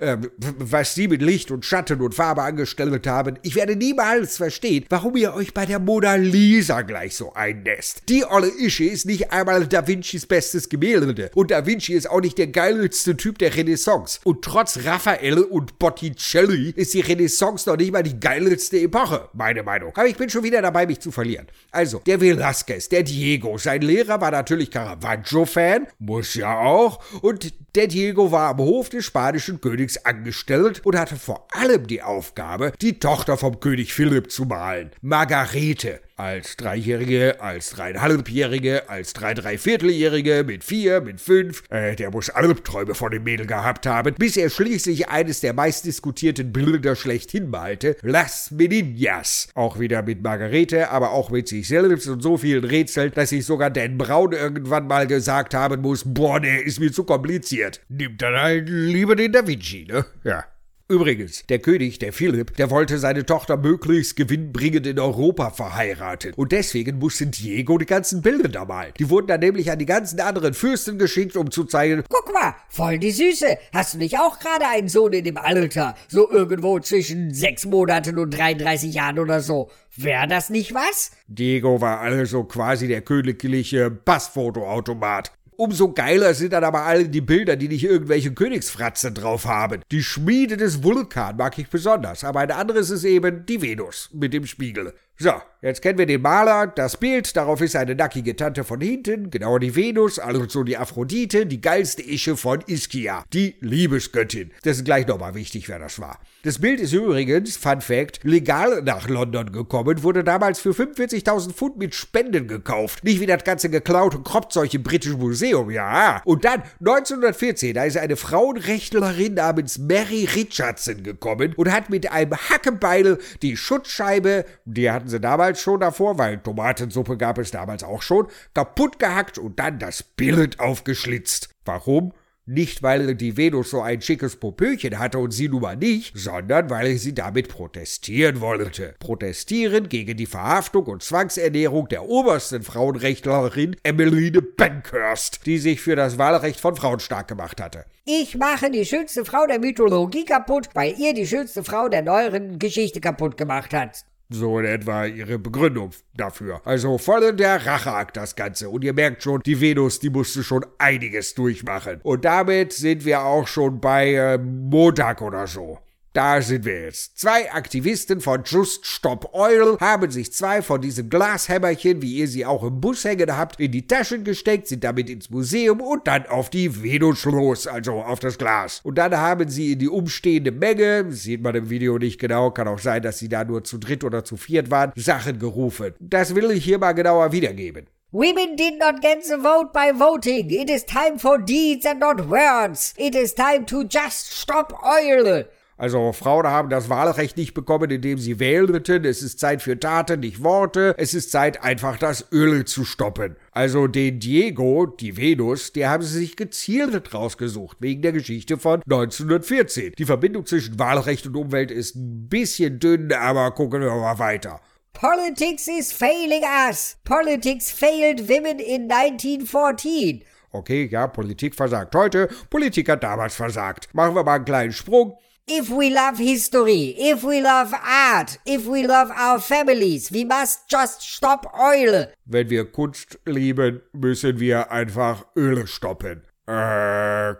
Äh, 0.00 0.12
äh, 0.12 0.16
was 0.58 0.94
Sie 0.94 1.06
mit 1.06 1.20
Licht 1.20 1.50
und 1.50 1.66
Schatten 1.66 2.00
und 2.00 2.14
Farbe 2.14 2.42
angestellt 2.42 3.06
haben, 3.06 3.38
ich 3.42 3.56
werde 3.56 3.76
niemals 3.76 4.38
verstehen, 4.38 4.86
warum 4.88 5.16
ihr 5.16 5.34
euch 5.34 5.52
bei 5.52 5.66
der 5.66 5.78
Mona 5.78 6.14
Lisa 6.14 6.80
gleich 6.80 7.14
so 7.14 7.34
einnässt. 7.34 8.04
Die 8.08 8.24
olle 8.24 8.48
Ische 8.48 8.84
ist 8.84 9.04
nicht 9.04 9.32
einmal 9.32 9.66
Da 9.66 9.86
Vincis 9.86 10.24
bestes 10.24 10.70
Gemälde. 10.70 11.30
Und 11.34 11.50
Da 11.50 11.66
Vinci 11.66 11.92
ist 11.92 12.08
auch 12.08 12.22
nicht 12.22 12.38
der 12.38 12.46
geilste 12.46 13.16
Typ 13.16 13.38
der 13.38 13.54
Renaissance. 13.54 14.20
Und 14.24 14.42
trotz 14.42 14.80
Raphael 14.84 15.40
und 15.40 15.78
Botticelli 15.78 16.70
ist 16.70 16.94
die 16.94 17.00
Renaissance 17.00 17.68
noch 17.68 17.76
nicht 17.76 17.92
mal 17.92 18.02
die 18.02 18.18
geilste 18.18 18.78
Epoche, 18.78 19.28
meine 19.34 19.62
Meinung. 19.62 19.92
Aber 19.94 20.06
ich 20.06 20.16
bin 20.16 20.30
schon 20.30 20.42
wieder 20.42 20.62
dabei, 20.62 20.86
mich 20.86 21.00
zu 21.00 21.10
verlieren. 21.10 21.46
Also, 21.70 22.00
der 22.06 22.20
Velasquez, 22.20 22.88
der 22.88 23.02
Diego, 23.02 23.58
sein 23.58 23.82
Lehrer 23.82 24.20
war 24.22 24.30
natürlich 24.30 24.70
Caravaggio-Fan, 24.70 25.86
muss 25.98 26.34
ja 26.34 26.58
auch 26.60 27.02
und 27.26 27.52
der 27.74 27.88
Diego 27.88 28.30
war 28.30 28.50
am 28.50 28.58
Hof 28.58 28.88
des 28.88 29.04
spanischen 29.04 29.60
Königs 29.60 29.98
angestellt 29.98 30.80
und 30.84 30.96
hatte 30.96 31.16
vor 31.16 31.48
allem 31.50 31.88
die 31.88 32.02
Aufgabe, 32.02 32.72
die 32.80 33.00
Tochter 33.00 33.36
vom 33.36 33.58
König 33.58 33.92
Philipp 33.92 34.30
zu 34.30 34.44
malen, 34.44 34.92
Margarete. 35.02 36.00
Als 36.18 36.56
Dreijährige, 36.56 37.42
als 37.42 37.68
Dreieinhalbjährige, 37.70 38.88
als 38.88 39.12
Drei 39.12 39.34
Dreivierteljährige, 39.34 40.44
mit 40.46 40.64
vier, 40.64 41.02
mit 41.02 41.20
fünf. 41.20 41.62
Äh, 41.68 41.94
der 41.94 42.10
muss 42.10 42.30
Albträume 42.30 42.94
von 42.94 43.10
dem 43.10 43.24
Mädel 43.24 43.46
gehabt 43.46 43.84
haben, 43.84 44.14
bis 44.14 44.38
er 44.38 44.48
schließlich 44.48 45.10
eines 45.10 45.40
der 45.40 45.52
meistdiskutierten 45.52 46.54
Bilder 46.54 46.96
schlechthin 46.96 47.50
malte, 47.50 47.98
Las 48.00 48.50
Meninas. 48.50 49.48
Auch 49.52 49.78
wieder 49.78 50.02
mit 50.02 50.22
Margarete, 50.22 50.88
aber 50.88 51.10
auch 51.10 51.28
mit 51.28 51.48
sich 51.48 51.68
selbst 51.68 52.08
und 52.08 52.22
so 52.22 52.38
vielen 52.38 52.64
Rätseln, 52.64 53.12
dass 53.14 53.30
ich 53.30 53.44
sogar 53.44 53.68
Dan 53.68 53.98
Braun 53.98 54.32
irgendwann 54.32 54.86
mal 54.86 55.06
gesagt 55.06 55.52
haben 55.52 55.82
muss, 55.82 56.02
boah, 56.06 56.40
der 56.40 56.64
ist 56.64 56.80
mir 56.80 56.92
zu 56.92 57.04
kompliziert. 57.04 57.82
Nimmt 57.90 58.22
dann 58.22 58.40
halt 58.40 58.70
lieber 58.70 59.16
den 59.16 59.32
Da 59.32 59.46
Vinci, 59.46 59.84
ne? 59.86 60.06
Ja. 60.24 60.44
Übrigens, 60.88 61.44
der 61.48 61.58
König, 61.58 61.98
der 61.98 62.12
Philipp, 62.12 62.54
der 62.58 62.70
wollte 62.70 62.98
seine 62.98 63.26
Tochter 63.26 63.56
möglichst 63.56 64.14
gewinnbringend 64.14 64.86
in 64.86 65.00
Europa 65.00 65.50
verheiraten. 65.50 66.32
Und 66.34 66.52
deswegen 66.52 67.00
musste 67.00 67.26
Diego 67.26 67.76
die 67.76 67.86
ganzen 67.86 68.22
Bilder 68.22 68.48
da 68.48 68.64
malen. 68.64 68.92
Die 68.96 69.10
wurden 69.10 69.26
dann 69.26 69.40
nämlich 69.40 69.68
an 69.68 69.80
die 69.80 69.86
ganzen 69.86 70.20
anderen 70.20 70.54
Fürsten 70.54 70.96
geschickt, 70.96 71.36
um 71.36 71.50
zu 71.50 71.64
zeigen, 71.64 72.04
guck 72.08 72.32
mal, 72.32 72.54
voll 72.68 73.00
die 73.00 73.10
Süße. 73.10 73.58
Hast 73.72 73.94
du 73.94 73.98
nicht 73.98 74.16
auch 74.20 74.38
gerade 74.38 74.68
einen 74.68 74.88
Sohn 74.88 75.12
in 75.12 75.24
dem 75.24 75.38
Alter? 75.38 75.96
So 76.06 76.30
irgendwo 76.30 76.78
zwischen 76.78 77.34
sechs 77.34 77.66
Monaten 77.66 78.16
und 78.16 78.30
33 78.30 78.94
Jahren 78.94 79.18
oder 79.18 79.40
so. 79.40 79.68
Wäre 79.96 80.28
das 80.28 80.50
nicht 80.50 80.72
was? 80.72 81.10
Diego 81.26 81.80
war 81.80 81.98
also 81.98 82.44
quasi 82.44 82.86
der 82.86 83.00
königliche 83.00 83.90
Passfotoautomat. 83.90 85.32
Umso 85.58 85.92
geiler 85.92 86.34
sind 86.34 86.52
dann 86.52 86.64
aber 86.64 86.82
alle 86.82 87.08
die 87.08 87.22
Bilder, 87.22 87.56
die 87.56 87.68
nicht 87.68 87.84
irgendwelche 87.84 88.32
Königsfratzen 88.32 89.14
drauf 89.14 89.46
haben. 89.46 89.80
Die 89.90 90.02
Schmiede 90.02 90.56
des 90.56 90.82
Vulkan 90.82 91.36
mag 91.36 91.58
ich 91.58 91.68
besonders, 91.68 92.24
aber 92.24 92.40
ein 92.40 92.50
anderes 92.50 92.90
ist 92.90 93.04
eben 93.04 93.46
die 93.46 93.62
Venus 93.62 94.10
mit 94.12 94.34
dem 94.34 94.46
Spiegel. 94.46 94.92
So, 95.18 95.32
jetzt 95.66 95.80
kennen 95.80 95.98
wir 95.98 96.06
den 96.06 96.20
Maler, 96.20 96.66
das 96.66 96.96
Bild, 96.96 97.36
darauf 97.36 97.60
ist 97.60 97.76
eine 97.76 97.94
nackige 97.94 98.36
Tante 98.36 98.64
von 98.64 98.80
hinten, 98.80 99.30
genau 99.30 99.58
die 99.58 99.74
Venus, 99.74 100.18
also 100.18 100.64
die 100.64 100.76
Aphrodite, 100.76 101.46
die 101.46 101.60
geilste 101.60 102.02
Ische 102.02 102.36
von 102.36 102.60
Ischia, 102.66 103.24
die 103.32 103.56
Liebesgöttin. 103.60 104.50
Das 104.62 104.78
ist 104.78 104.84
gleich 104.84 105.06
nochmal 105.06 105.34
wichtig, 105.34 105.68
wer 105.68 105.78
das 105.78 105.98
war. 106.00 106.18
Das 106.42 106.58
Bild 106.58 106.80
ist 106.80 106.92
übrigens, 106.92 107.56
Fun 107.56 107.80
Fact, 107.80 108.20
legal 108.22 108.82
nach 108.82 109.08
London 109.08 109.50
gekommen, 109.50 110.02
wurde 110.02 110.22
damals 110.22 110.60
für 110.60 110.70
45.000 110.70 111.52
Pfund 111.52 111.78
mit 111.78 111.94
Spenden 111.94 112.46
gekauft. 112.46 113.02
Nicht 113.02 113.20
wie 113.20 113.26
das 113.26 113.42
ganze 113.42 113.70
geklaute 113.70 114.20
Kropfzeug 114.20 114.72
im 114.74 114.82
Britischen 114.82 115.18
Museum, 115.18 115.70
ja. 115.70 116.20
Und 116.24 116.44
dann, 116.44 116.62
1914, 116.80 117.74
da 117.74 117.84
ist 117.84 117.96
eine 117.96 118.16
Frauenrechtlerin 118.16 119.34
namens 119.34 119.78
Mary 119.78 120.28
Richardson 120.34 121.02
gekommen 121.02 121.54
und 121.56 121.72
hat 121.72 121.90
mit 121.90 122.12
einem 122.12 122.36
Hackebeil 122.36 123.18
die 123.42 123.56
Schutzscheibe, 123.56 124.44
die 124.66 124.90
hat 124.90 125.06
hatten 125.06 125.10
sie 125.10 125.20
damals 125.20 125.55
schon 125.60 125.80
davor, 125.80 126.18
weil 126.18 126.38
Tomatensuppe 126.38 127.16
gab 127.16 127.38
es 127.38 127.50
damals 127.50 127.82
auch 127.82 128.02
schon, 128.02 128.28
kaputt 128.54 128.98
gehackt 128.98 129.38
und 129.38 129.58
dann 129.58 129.78
das 129.78 130.02
Bild 130.02 130.60
aufgeschlitzt. 130.60 131.50
Warum? 131.64 132.12
Nicht, 132.48 132.84
weil 132.84 133.16
die 133.16 133.36
Venus 133.36 133.70
so 133.70 133.80
ein 133.80 134.00
schickes 134.00 134.36
Popöchen 134.36 135.00
hatte 135.00 135.18
und 135.18 135.32
sie 135.32 135.48
nun 135.48 135.62
mal 135.62 135.76
nicht, 135.76 136.16
sondern 136.16 136.70
weil 136.70 136.96
sie 136.96 137.12
damit 137.12 137.48
protestieren 137.48 138.40
wollte. 138.40 138.94
Protestieren 139.00 139.88
gegen 139.88 140.16
die 140.16 140.26
Verhaftung 140.26 140.86
und 140.86 141.02
Zwangsernährung 141.02 141.88
der 141.88 142.04
obersten 142.08 142.62
Frauenrechtlerin 142.62 143.74
Emmeline 143.82 144.42
Bankhurst, 144.42 145.44
die 145.44 145.58
sich 145.58 145.80
für 145.80 145.96
das 145.96 146.18
Wahlrecht 146.18 146.60
von 146.60 146.76
Frauen 146.76 147.00
stark 147.00 147.26
gemacht 147.26 147.60
hatte. 147.60 147.84
Ich 148.04 148.36
mache 148.36 148.70
die 148.70 148.84
schönste 148.84 149.24
Frau 149.24 149.48
der 149.48 149.58
Mythologie 149.58 150.24
kaputt, 150.24 150.68
weil 150.74 150.94
ihr 151.00 151.14
die 151.14 151.26
schönste 151.26 151.64
Frau 151.64 151.88
der 151.88 152.02
neueren 152.02 152.60
Geschichte 152.60 153.00
kaputt 153.00 153.36
gemacht 153.36 153.74
habt. 153.74 154.04
So 154.28 154.58
in 154.58 154.64
etwa 154.64 155.06
ihre 155.06 155.38
Begründung 155.38 155.90
dafür. 156.14 156.60
Also 156.64 156.98
voll 156.98 157.22
in 157.22 157.36
der 157.36 157.64
Racheakt 157.64 158.16
das 158.16 158.34
Ganze. 158.34 158.68
Und 158.68 158.82
ihr 158.82 158.92
merkt 158.92 159.22
schon, 159.22 159.40
die 159.46 159.60
Venus, 159.60 160.00
die 160.00 160.10
musste 160.10 160.42
schon 160.42 160.66
einiges 160.78 161.34
durchmachen. 161.34 162.00
Und 162.02 162.24
damit 162.24 162.72
sind 162.72 163.04
wir 163.04 163.22
auch 163.22 163.46
schon 163.46 163.80
bei 163.80 164.14
äh, 164.14 164.38
Montag 164.38 165.22
oder 165.22 165.46
so. 165.46 165.78
Da 166.16 166.40
sind 166.40 166.64
wir 166.64 166.84
jetzt. 166.84 167.18
Zwei 167.18 167.52
Aktivisten 167.52 168.22
von 168.22 168.42
Just 168.42 168.86
Stop 168.86 169.34
Oil 169.34 169.76
haben 169.80 170.10
sich 170.10 170.32
zwei 170.32 170.62
von 170.62 170.80
diesen 170.80 171.10
Glashämmerchen, 171.10 172.00
wie 172.00 172.14
ihr 172.14 172.26
sie 172.26 172.46
auch 172.46 172.62
im 172.62 172.80
Bus 172.80 173.04
hängen 173.04 173.36
habt, 173.36 173.60
in 173.60 173.70
die 173.70 173.86
Taschen 173.86 174.24
gesteckt, 174.24 174.66
sind 174.66 174.82
damit 174.82 175.10
ins 175.10 175.28
Museum 175.28 175.82
und 175.82 176.06
dann 176.06 176.24
auf 176.24 176.48
die 176.48 176.82
Venus 176.82 177.26
los, 177.26 177.66
also 177.66 178.00
auf 178.00 178.18
das 178.18 178.38
Glas. 178.38 178.80
Und 178.82 178.96
dann 178.96 179.14
haben 179.14 179.50
sie 179.50 179.72
in 179.72 179.78
die 179.78 179.90
umstehende 179.90 180.52
Menge, 180.52 181.12
sieht 181.12 181.42
man 181.42 181.54
im 181.54 181.68
Video 181.68 181.98
nicht 181.98 182.18
genau, 182.18 182.50
kann 182.50 182.66
auch 182.66 182.78
sein, 182.78 183.02
dass 183.02 183.18
sie 183.18 183.28
da 183.28 183.44
nur 183.44 183.64
zu 183.64 183.76
dritt 183.76 184.02
oder 184.02 184.24
zu 184.24 184.38
viert 184.38 184.70
waren, 184.70 184.92
Sachen 184.96 185.38
gerufen. 185.38 185.92
Das 186.00 186.34
will 186.34 186.50
ich 186.50 186.64
hier 186.64 186.78
mal 186.78 186.92
genauer 186.92 187.32
wiedergeben. 187.32 187.88
Women 188.12 188.56
did 188.56 188.78
not 188.78 189.02
get 189.02 189.22
the 189.22 189.36
vote 189.36 189.70
by 189.74 189.92
voting. 189.92 190.48
It 190.48 190.70
is 190.70 190.86
time 190.86 191.18
for 191.18 191.36
deeds 191.36 191.84
and 191.84 192.00
not 192.00 192.30
words. 192.30 192.94
It 192.96 193.14
is 193.14 193.34
time 193.34 193.66
to 193.66 193.82
just 193.82 194.32
stop 194.32 194.72
oil. 194.82 195.44
Also 195.78 196.12
Frauen 196.12 196.46
haben 196.46 196.70
das 196.70 196.88
Wahlrecht 196.88 197.36
nicht 197.36 197.52
bekommen, 197.52 197.90
indem 197.90 198.18
sie 198.18 198.40
wählten. 198.40 199.04
Es 199.04 199.22
ist 199.22 199.38
Zeit 199.38 199.60
für 199.60 199.78
Taten, 199.78 200.20
nicht 200.20 200.42
Worte. 200.42 200.94
Es 200.96 201.12
ist 201.12 201.30
Zeit, 201.30 201.62
einfach 201.62 201.98
das 201.98 202.26
Öl 202.32 202.64
zu 202.64 202.84
stoppen. 202.84 203.36
Also 203.50 203.86
den 203.86 204.18
Diego, 204.18 204.86
die 204.86 205.16
Venus, 205.16 205.72
der 205.72 205.90
haben 205.90 206.02
sie 206.02 206.18
sich 206.18 206.36
gezielt 206.36 207.12
rausgesucht, 207.12 207.76
wegen 207.80 208.00
der 208.00 208.12
Geschichte 208.12 208.56
von 208.56 208.80
1914. 208.82 209.92
Die 209.98 210.04
Verbindung 210.06 210.46
zwischen 210.46 210.78
Wahlrecht 210.78 211.26
und 211.26 211.36
Umwelt 211.36 211.70
ist 211.70 211.94
ein 211.94 212.28
bisschen 212.28 212.78
dünn, 212.78 213.12
aber 213.12 213.50
gucken 213.50 213.82
wir 213.82 213.90
mal 213.90 214.18
weiter. 214.18 214.60
Politics 214.94 215.68
is 215.68 215.92
failing 215.92 216.42
us. 216.68 216.96
Politics 217.04 217.70
failed 217.70 218.30
women 218.30 218.58
in 218.58 218.90
1914. 218.90 220.24
Okay, 220.52 220.88
ja, 220.90 221.06
Politik 221.06 221.54
versagt 221.54 221.94
heute, 221.94 222.28
Politik 222.48 222.88
hat 222.88 223.02
damals 223.02 223.34
versagt. 223.34 223.92
Machen 223.92 224.14
wir 224.14 224.24
mal 224.24 224.36
einen 224.36 224.46
kleinen 224.46 224.72
Sprung. 224.72 225.18
If 225.48 225.70
we 225.70 225.90
love 225.90 226.18
history, 226.18 226.96
if 226.98 227.22
we 227.22 227.40
love 227.40 227.72
art, 227.72 228.40
if 228.44 228.66
we 228.66 228.84
love 228.84 229.12
our 229.12 229.38
families, 229.38 230.10
we 230.10 230.24
must 230.24 230.68
just 230.68 231.02
stop 231.02 231.46
oil. 231.56 232.08
Wenn 232.24 232.50
wir 232.50 232.64
Kunst 232.64 233.20
lieben, 233.26 233.80
müssen 233.92 234.40
wir 234.40 234.72
einfach 234.72 235.24
Öle 235.36 235.68
stoppen. 235.68 236.22
Okay, 236.48 237.38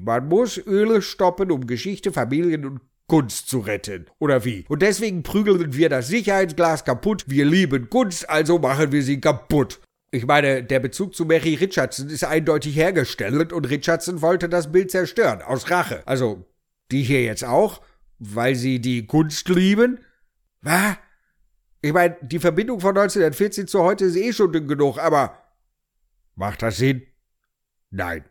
man 0.00 0.28
muss 0.28 0.64
Öle 0.64 1.02
stoppen, 1.02 1.50
um 1.50 1.66
Geschichte, 1.66 2.12
Familien 2.12 2.64
und 2.64 2.80
Kunst 3.08 3.48
zu 3.48 3.58
retten. 3.58 4.06
Oder 4.20 4.44
wie? 4.44 4.64
Und 4.68 4.80
deswegen 4.80 5.24
prügeln 5.24 5.74
wir 5.74 5.88
das 5.88 6.06
Sicherheitsglas 6.06 6.84
kaputt. 6.84 7.24
Wir 7.26 7.46
lieben 7.46 7.90
Kunst, 7.90 8.30
also 8.30 8.60
machen 8.60 8.92
wir 8.92 9.02
sie 9.02 9.20
kaputt. 9.20 9.80
Ich 10.12 10.24
meine, 10.24 10.62
der 10.62 10.78
Bezug 10.78 11.16
zu 11.16 11.24
Mary 11.24 11.54
Richardson 11.54 12.10
ist 12.10 12.22
eindeutig 12.22 12.76
hergestellt 12.76 13.52
und 13.52 13.68
Richardson 13.68 14.22
wollte 14.22 14.48
das 14.48 14.70
Bild 14.70 14.92
zerstören, 14.92 15.42
aus 15.42 15.68
Rache. 15.68 16.04
Also 16.06 16.44
die 16.90 17.02
hier 17.02 17.22
jetzt 17.22 17.44
auch? 17.44 17.82
Weil 18.18 18.54
sie 18.54 18.80
die 18.80 19.06
Kunst 19.06 19.48
lieben? 19.48 20.00
Was? 20.62 20.96
Ich 21.82 21.92
meine, 21.92 22.16
die 22.22 22.38
Verbindung 22.38 22.80
von 22.80 22.96
1914 22.96 23.68
zu 23.68 23.82
heute 23.82 24.06
ist 24.06 24.16
eh 24.16 24.32
schon 24.32 24.52
dünn 24.52 24.66
genug, 24.66 24.98
aber 24.98 25.42
macht 26.34 26.62
das 26.62 26.78
Sinn? 26.78 27.02
Nein 27.90 28.24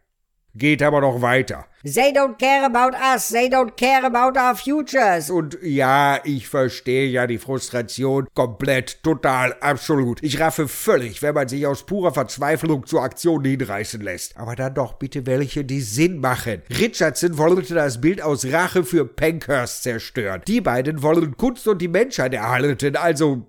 geht 0.55 0.81
aber 0.81 1.01
noch 1.01 1.21
weiter. 1.21 1.65
They 1.83 2.11
don't 2.11 2.39
care 2.39 2.65
about 2.65 2.97
us, 2.97 3.29
they 3.29 3.47
don't 3.47 3.75
care 3.77 4.03
about 4.03 4.39
our 4.39 4.55
futures. 4.55 5.29
Und 5.29 5.57
ja, 5.61 6.19
ich 6.23 6.47
verstehe 6.47 7.07
ja 7.07 7.27
die 7.27 7.37
Frustration 7.37 8.27
komplett, 8.33 9.03
total, 9.03 9.53
absolut. 9.59 10.23
Ich 10.23 10.39
raffe 10.39 10.67
völlig, 10.67 11.21
wenn 11.21 11.35
man 11.35 11.47
sich 11.47 11.67
aus 11.67 11.85
purer 11.85 12.11
Verzweiflung 12.11 12.87
zur 12.87 13.03
Aktion 13.03 13.43
hinreißen 13.45 14.01
lässt. 14.01 14.35
Aber 14.37 14.55
dann 14.55 14.73
doch 14.73 14.93
bitte 14.93 15.27
welche, 15.27 15.63
die 15.63 15.81
Sinn 15.81 16.19
machen. 16.19 16.63
Richardson 16.69 17.37
wollte 17.37 17.75
das 17.75 18.01
Bild 18.01 18.21
aus 18.21 18.45
Rache 18.45 18.83
für 18.83 19.05
Pankhurst 19.05 19.83
zerstören. 19.83 20.41
Die 20.47 20.61
beiden 20.61 21.03
wollen 21.03 21.37
Kunst 21.37 21.67
und 21.67 21.81
die 21.81 21.87
Menschheit 21.87 22.33
erhalten, 22.33 22.95
also 22.95 23.45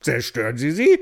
zerstören 0.00 0.56
sie 0.56 0.72
sie? 0.72 0.98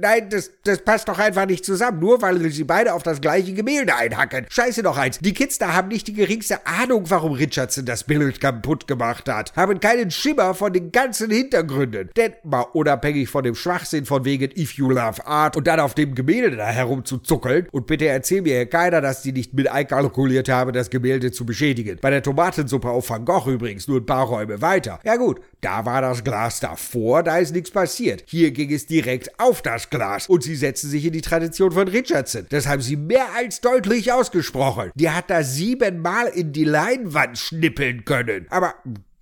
Nein, 0.00 0.28
das, 0.30 0.52
das 0.62 0.78
passt 0.78 1.08
doch 1.08 1.18
einfach 1.18 1.46
nicht 1.46 1.64
zusammen, 1.64 1.98
nur 1.98 2.22
weil 2.22 2.38
sie 2.50 2.62
beide 2.62 2.94
auf 2.94 3.02
das 3.02 3.20
gleiche 3.20 3.52
Gemälde 3.52 3.96
einhacken. 3.96 4.46
Scheiße 4.48 4.82
noch 4.82 4.96
eins, 4.96 5.18
die 5.18 5.34
Kids 5.34 5.58
da 5.58 5.74
haben 5.74 5.88
nicht 5.88 6.06
die 6.06 6.12
geringste 6.12 6.64
Ahnung, 6.68 7.04
warum 7.08 7.32
Richardson 7.32 7.84
das 7.84 8.04
Bild 8.04 8.40
kaputt 8.40 8.86
gemacht 8.86 9.28
hat, 9.28 9.56
haben 9.56 9.80
keinen 9.80 10.12
Schimmer 10.12 10.54
von 10.54 10.72
den 10.72 10.92
ganzen 10.92 11.32
Hintergründen. 11.32 12.10
Denn 12.16 12.34
mal 12.44 12.60
unabhängig 12.60 13.28
von 13.28 13.42
dem 13.42 13.56
Schwachsinn 13.56 14.06
von 14.06 14.24
wegen 14.24 14.52
If 14.56 14.74
You 14.74 14.88
Love 14.90 15.26
Art 15.26 15.56
und 15.56 15.66
dann 15.66 15.80
auf 15.80 15.94
dem 15.94 16.14
Gemälde 16.14 16.56
da 16.56 16.68
herumzuzuckeln, 16.68 17.66
und 17.72 17.88
bitte 17.88 18.06
erzähl 18.06 18.42
mir 18.42 18.66
keiner, 18.66 19.00
dass 19.00 19.22
die 19.22 19.32
nicht 19.32 19.52
mit 19.54 19.68
einkalkuliert 19.68 20.48
haben, 20.48 20.72
das 20.72 20.90
Gemälde 20.90 21.32
zu 21.32 21.44
beschädigen. 21.44 21.98
Bei 22.00 22.10
der 22.10 22.22
Tomatensuppe 22.22 22.88
auf 22.88 23.10
Van 23.10 23.24
Gogh 23.24 23.50
übrigens 23.50 23.88
nur 23.88 23.98
ein 23.98 24.06
paar 24.06 24.26
Räume 24.26 24.62
weiter. 24.62 25.00
Ja 25.02 25.16
gut, 25.16 25.40
da 25.60 25.84
war 25.84 26.02
das 26.02 26.22
Glas 26.22 26.60
davor, 26.60 27.24
da 27.24 27.38
ist 27.38 27.52
nichts 27.52 27.72
passiert. 27.72 28.22
Hier 28.26 28.52
ging 28.52 28.72
es 28.72 28.86
direkt 28.86 29.40
auf 29.40 29.60
das 29.60 29.87
Glas. 29.90 30.28
Und 30.28 30.42
sie 30.42 30.56
setzen 30.56 30.90
sich 30.90 31.04
in 31.04 31.12
die 31.12 31.20
Tradition 31.20 31.72
von 31.72 31.88
Richardson. 31.88 32.46
Das 32.50 32.66
haben 32.66 32.82
sie 32.82 32.96
mehr 32.96 33.34
als 33.36 33.60
deutlich 33.60 34.12
ausgesprochen. 34.12 34.90
Die 34.94 35.10
hat 35.10 35.30
da 35.30 35.42
siebenmal 35.42 36.28
in 36.28 36.52
die 36.52 36.64
Leinwand 36.64 37.38
schnippeln 37.38 38.04
können. 38.04 38.46
Aber 38.50 38.74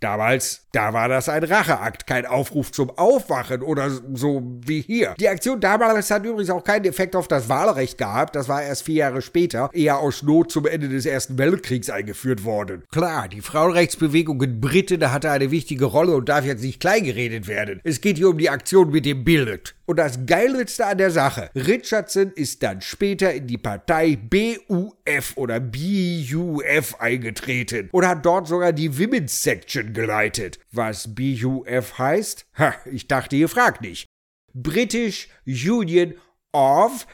Damals, 0.07 0.61
da 0.71 0.93
war 0.93 1.09
das 1.09 1.29
ein 1.29 1.43
Racheakt, 1.43 2.07
kein 2.07 2.27
Aufruf 2.27 2.71
zum 2.71 2.97
Aufwachen 2.97 3.61
oder 3.61 3.91
so 3.91 4.41
wie 4.65 4.81
hier. 4.81 5.17
Die 5.19 5.29
Aktion 5.29 5.59
damals 5.59 6.13
hat 6.13 6.25
übrigens 6.25 6.49
auch 6.51 6.63
keinen 6.63 6.85
Effekt 6.85 7.17
auf 7.17 7.27
das 7.27 7.49
Wahlrecht 7.49 7.99
gehabt, 7.99 8.37
das 8.37 8.49
war 8.49 8.63
erst 8.63 8.85
vier 8.85 8.95
Jahre 8.95 9.21
später, 9.21 9.69
eher 9.73 9.99
aus 9.99 10.23
Not 10.23 10.53
zum 10.53 10.65
Ende 10.65 10.89
des 10.89 11.07
Ersten 11.07 11.39
Weltkriegs 11.39 11.91
eingeführt 11.91 12.45
worden. 12.45 12.85
Klar, 12.93 13.27
die 13.27 13.41
Frauenrechtsbewegung 13.41 14.41
in 14.45 14.61
Briten 14.61 15.13
hatte 15.13 15.29
eine 15.29 15.51
wichtige 15.51 15.87
Rolle 15.87 16.15
und 16.15 16.29
darf 16.29 16.45
jetzt 16.45 16.63
nicht 16.63 16.79
kleingeredet 16.79 17.49
werden. 17.49 17.81
Es 17.83 18.01
geht 18.01 18.17
hier 18.17 18.29
um 18.29 18.39
die 18.39 18.49
Aktion 18.49 18.93
mit 18.93 19.07
dem 19.07 19.25
Bild. 19.25 19.75
Und 19.87 20.01
das 20.01 20.27
Geilste 20.27 20.87
an 20.87 20.99
der 20.99 21.13
Sache, 21.13 21.51
Richardson 21.55 22.33
ist 22.35 22.63
dann 22.63 22.81
später 22.81 23.33
in 23.33 23.47
die 23.47 23.57
Partei 23.57 24.17
BUF 24.17 25.37
oder 25.37 25.61
BUF 25.61 26.97
eingetreten 26.99 27.89
und 27.93 28.07
hat 28.07 28.27
dort 28.27 28.49
sogar 28.49 28.73
die 28.73 28.99
Women's 28.99 29.43
Section 29.43 29.93
geleitet. 29.97 30.61
Was 30.71 31.15
BUF 31.15 31.99
heißt? 31.99 32.47
Ha, 32.59 32.75
ich 32.85 33.09
dachte, 33.09 33.35
ihr 33.35 33.49
fragt 33.49 33.81
nicht. 33.81 34.07
British 34.55 35.29
Union 35.45 36.15
of 36.53 37.07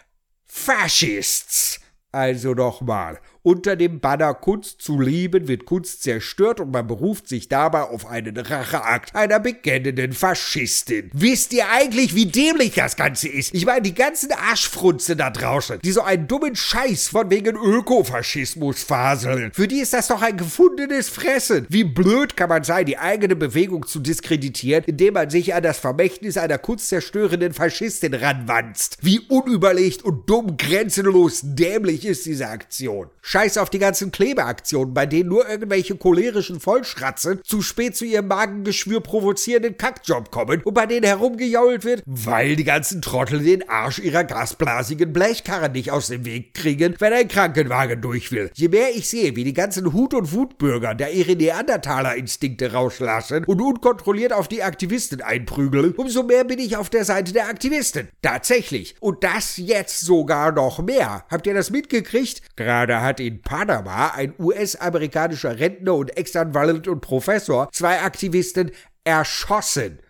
Fascists. 0.44 1.80
Also 2.10 2.52
nochmal. 2.52 3.20
Unter 3.44 3.74
dem 3.74 3.98
Banner 3.98 4.34
Kunst 4.34 4.80
zu 4.82 5.00
lieben 5.00 5.48
wird 5.48 5.64
Kunst 5.64 6.04
zerstört 6.04 6.60
und 6.60 6.70
man 6.70 6.86
beruft 6.86 7.26
sich 7.26 7.48
dabei 7.48 7.82
auf 7.82 8.06
einen 8.06 8.36
Racheakt 8.36 9.16
einer 9.16 9.40
bekennenden 9.40 10.12
Faschistin. 10.12 11.10
Wisst 11.12 11.52
ihr 11.52 11.68
eigentlich, 11.68 12.14
wie 12.14 12.26
dämlich 12.26 12.74
das 12.74 12.94
Ganze 12.94 13.26
ist? 13.26 13.52
Ich 13.52 13.66
meine, 13.66 13.82
die 13.82 13.96
ganzen 13.96 14.30
Arschfrunze 14.30 15.16
da 15.16 15.30
draußen, 15.30 15.80
die 15.80 15.90
so 15.90 16.02
einen 16.02 16.28
dummen 16.28 16.54
Scheiß 16.54 17.08
von 17.08 17.30
wegen 17.30 17.56
Ökofaschismus 17.56 18.84
faseln, 18.84 19.50
für 19.52 19.66
die 19.66 19.80
ist 19.80 19.92
das 19.92 20.06
doch 20.06 20.22
ein 20.22 20.36
gefundenes 20.36 21.08
Fressen. 21.08 21.66
Wie 21.68 21.82
blöd 21.82 22.36
kann 22.36 22.48
man 22.48 22.62
sein, 22.62 22.86
die 22.86 22.98
eigene 22.98 23.34
Bewegung 23.34 23.88
zu 23.88 23.98
diskreditieren, 23.98 24.84
indem 24.84 25.14
man 25.14 25.30
sich 25.30 25.52
an 25.52 25.64
das 25.64 25.80
Vermächtnis 25.80 26.36
einer 26.36 26.58
kunstzerstörenden 26.58 27.54
Faschistin 27.54 28.14
ranwanzt. 28.14 28.98
Wie 29.00 29.18
unüberlegt 29.18 30.04
und 30.04 30.30
dumm, 30.30 30.56
grenzenlos 30.56 31.40
dämlich 31.42 32.06
ist 32.06 32.24
diese 32.26 32.46
Aktion. 32.46 33.10
Scheiß 33.32 33.56
auf 33.56 33.70
die 33.70 33.78
ganzen 33.78 34.12
Klebeaktionen, 34.12 34.92
bei 34.92 35.06
denen 35.06 35.30
nur 35.30 35.48
irgendwelche 35.48 35.96
cholerischen 35.96 36.60
Vollschratzen 36.60 37.40
zu 37.42 37.62
spät 37.62 37.96
zu 37.96 38.04
ihrem 38.04 38.28
Magengeschwür 38.28 39.00
provozierenden 39.00 39.78
Kackjob 39.78 40.30
kommen 40.30 40.60
und 40.62 40.74
bei 40.74 40.84
denen 40.84 41.06
herumgejault 41.06 41.82
wird, 41.86 42.02
weil 42.04 42.56
die 42.56 42.64
ganzen 42.64 43.00
Trottel 43.00 43.42
den 43.42 43.66
Arsch 43.70 44.00
ihrer 44.00 44.24
gasblasigen 44.24 45.14
Blechkarren 45.14 45.72
nicht 45.72 45.90
aus 45.90 46.08
dem 46.08 46.26
Weg 46.26 46.52
kriegen, 46.52 46.94
wenn 46.98 47.14
ein 47.14 47.26
Krankenwagen 47.26 48.02
durch 48.02 48.32
will. 48.32 48.50
Je 48.52 48.68
mehr 48.68 48.90
ich 48.94 49.08
sehe, 49.08 49.34
wie 49.34 49.44
die 49.44 49.54
ganzen 49.54 49.94
Hut- 49.94 50.12
und 50.12 50.34
Wutbürger 50.34 50.94
da 50.94 51.08
ihre 51.08 51.34
Neandertaler-Instinkte 51.34 52.74
rauslassen 52.74 53.44
und 53.46 53.62
unkontrolliert 53.62 54.34
auf 54.34 54.46
die 54.46 54.62
Aktivisten 54.62 55.22
einprügeln, 55.22 55.94
umso 55.96 56.22
mehr 56.22 56.44
bin 56.44 56.58
ich 56.58 56.76
auf 56.76 56.90
der 56.90 57.06
Seite 57.06 57.32
der 57.32 57.48
Aktivisten. 57.48 58.08
Tatsächlich. 58.20 58.94
Und 59.00 59.24
das 59.24 59.56
jetzt 59.56 60.00
sogar 60.00 60.52
noch 60.52 60.82
mehr. 60.82 61.24
Habt 61.30 61.46
ihr 61.46 61.54
das 61.54 61.70
mitgekriegt? 61.70 62.42
Gerade 62.56 63.00
hat 63.00 63.21
in 63.26 63.42
Panama 63.42 64.08
ein 64.08 64.34
US-amerikanischer 64.38 65.58
Rentner 65.58 65.94
und 65.94 66.16
Ex-Anwalt 66.16 66.88
und 66.88 67.00
Professor 67.00 67.68
zwei 67.72 68.00
Aktivisten 68.00 68.70
erschossen. 69.04 70.00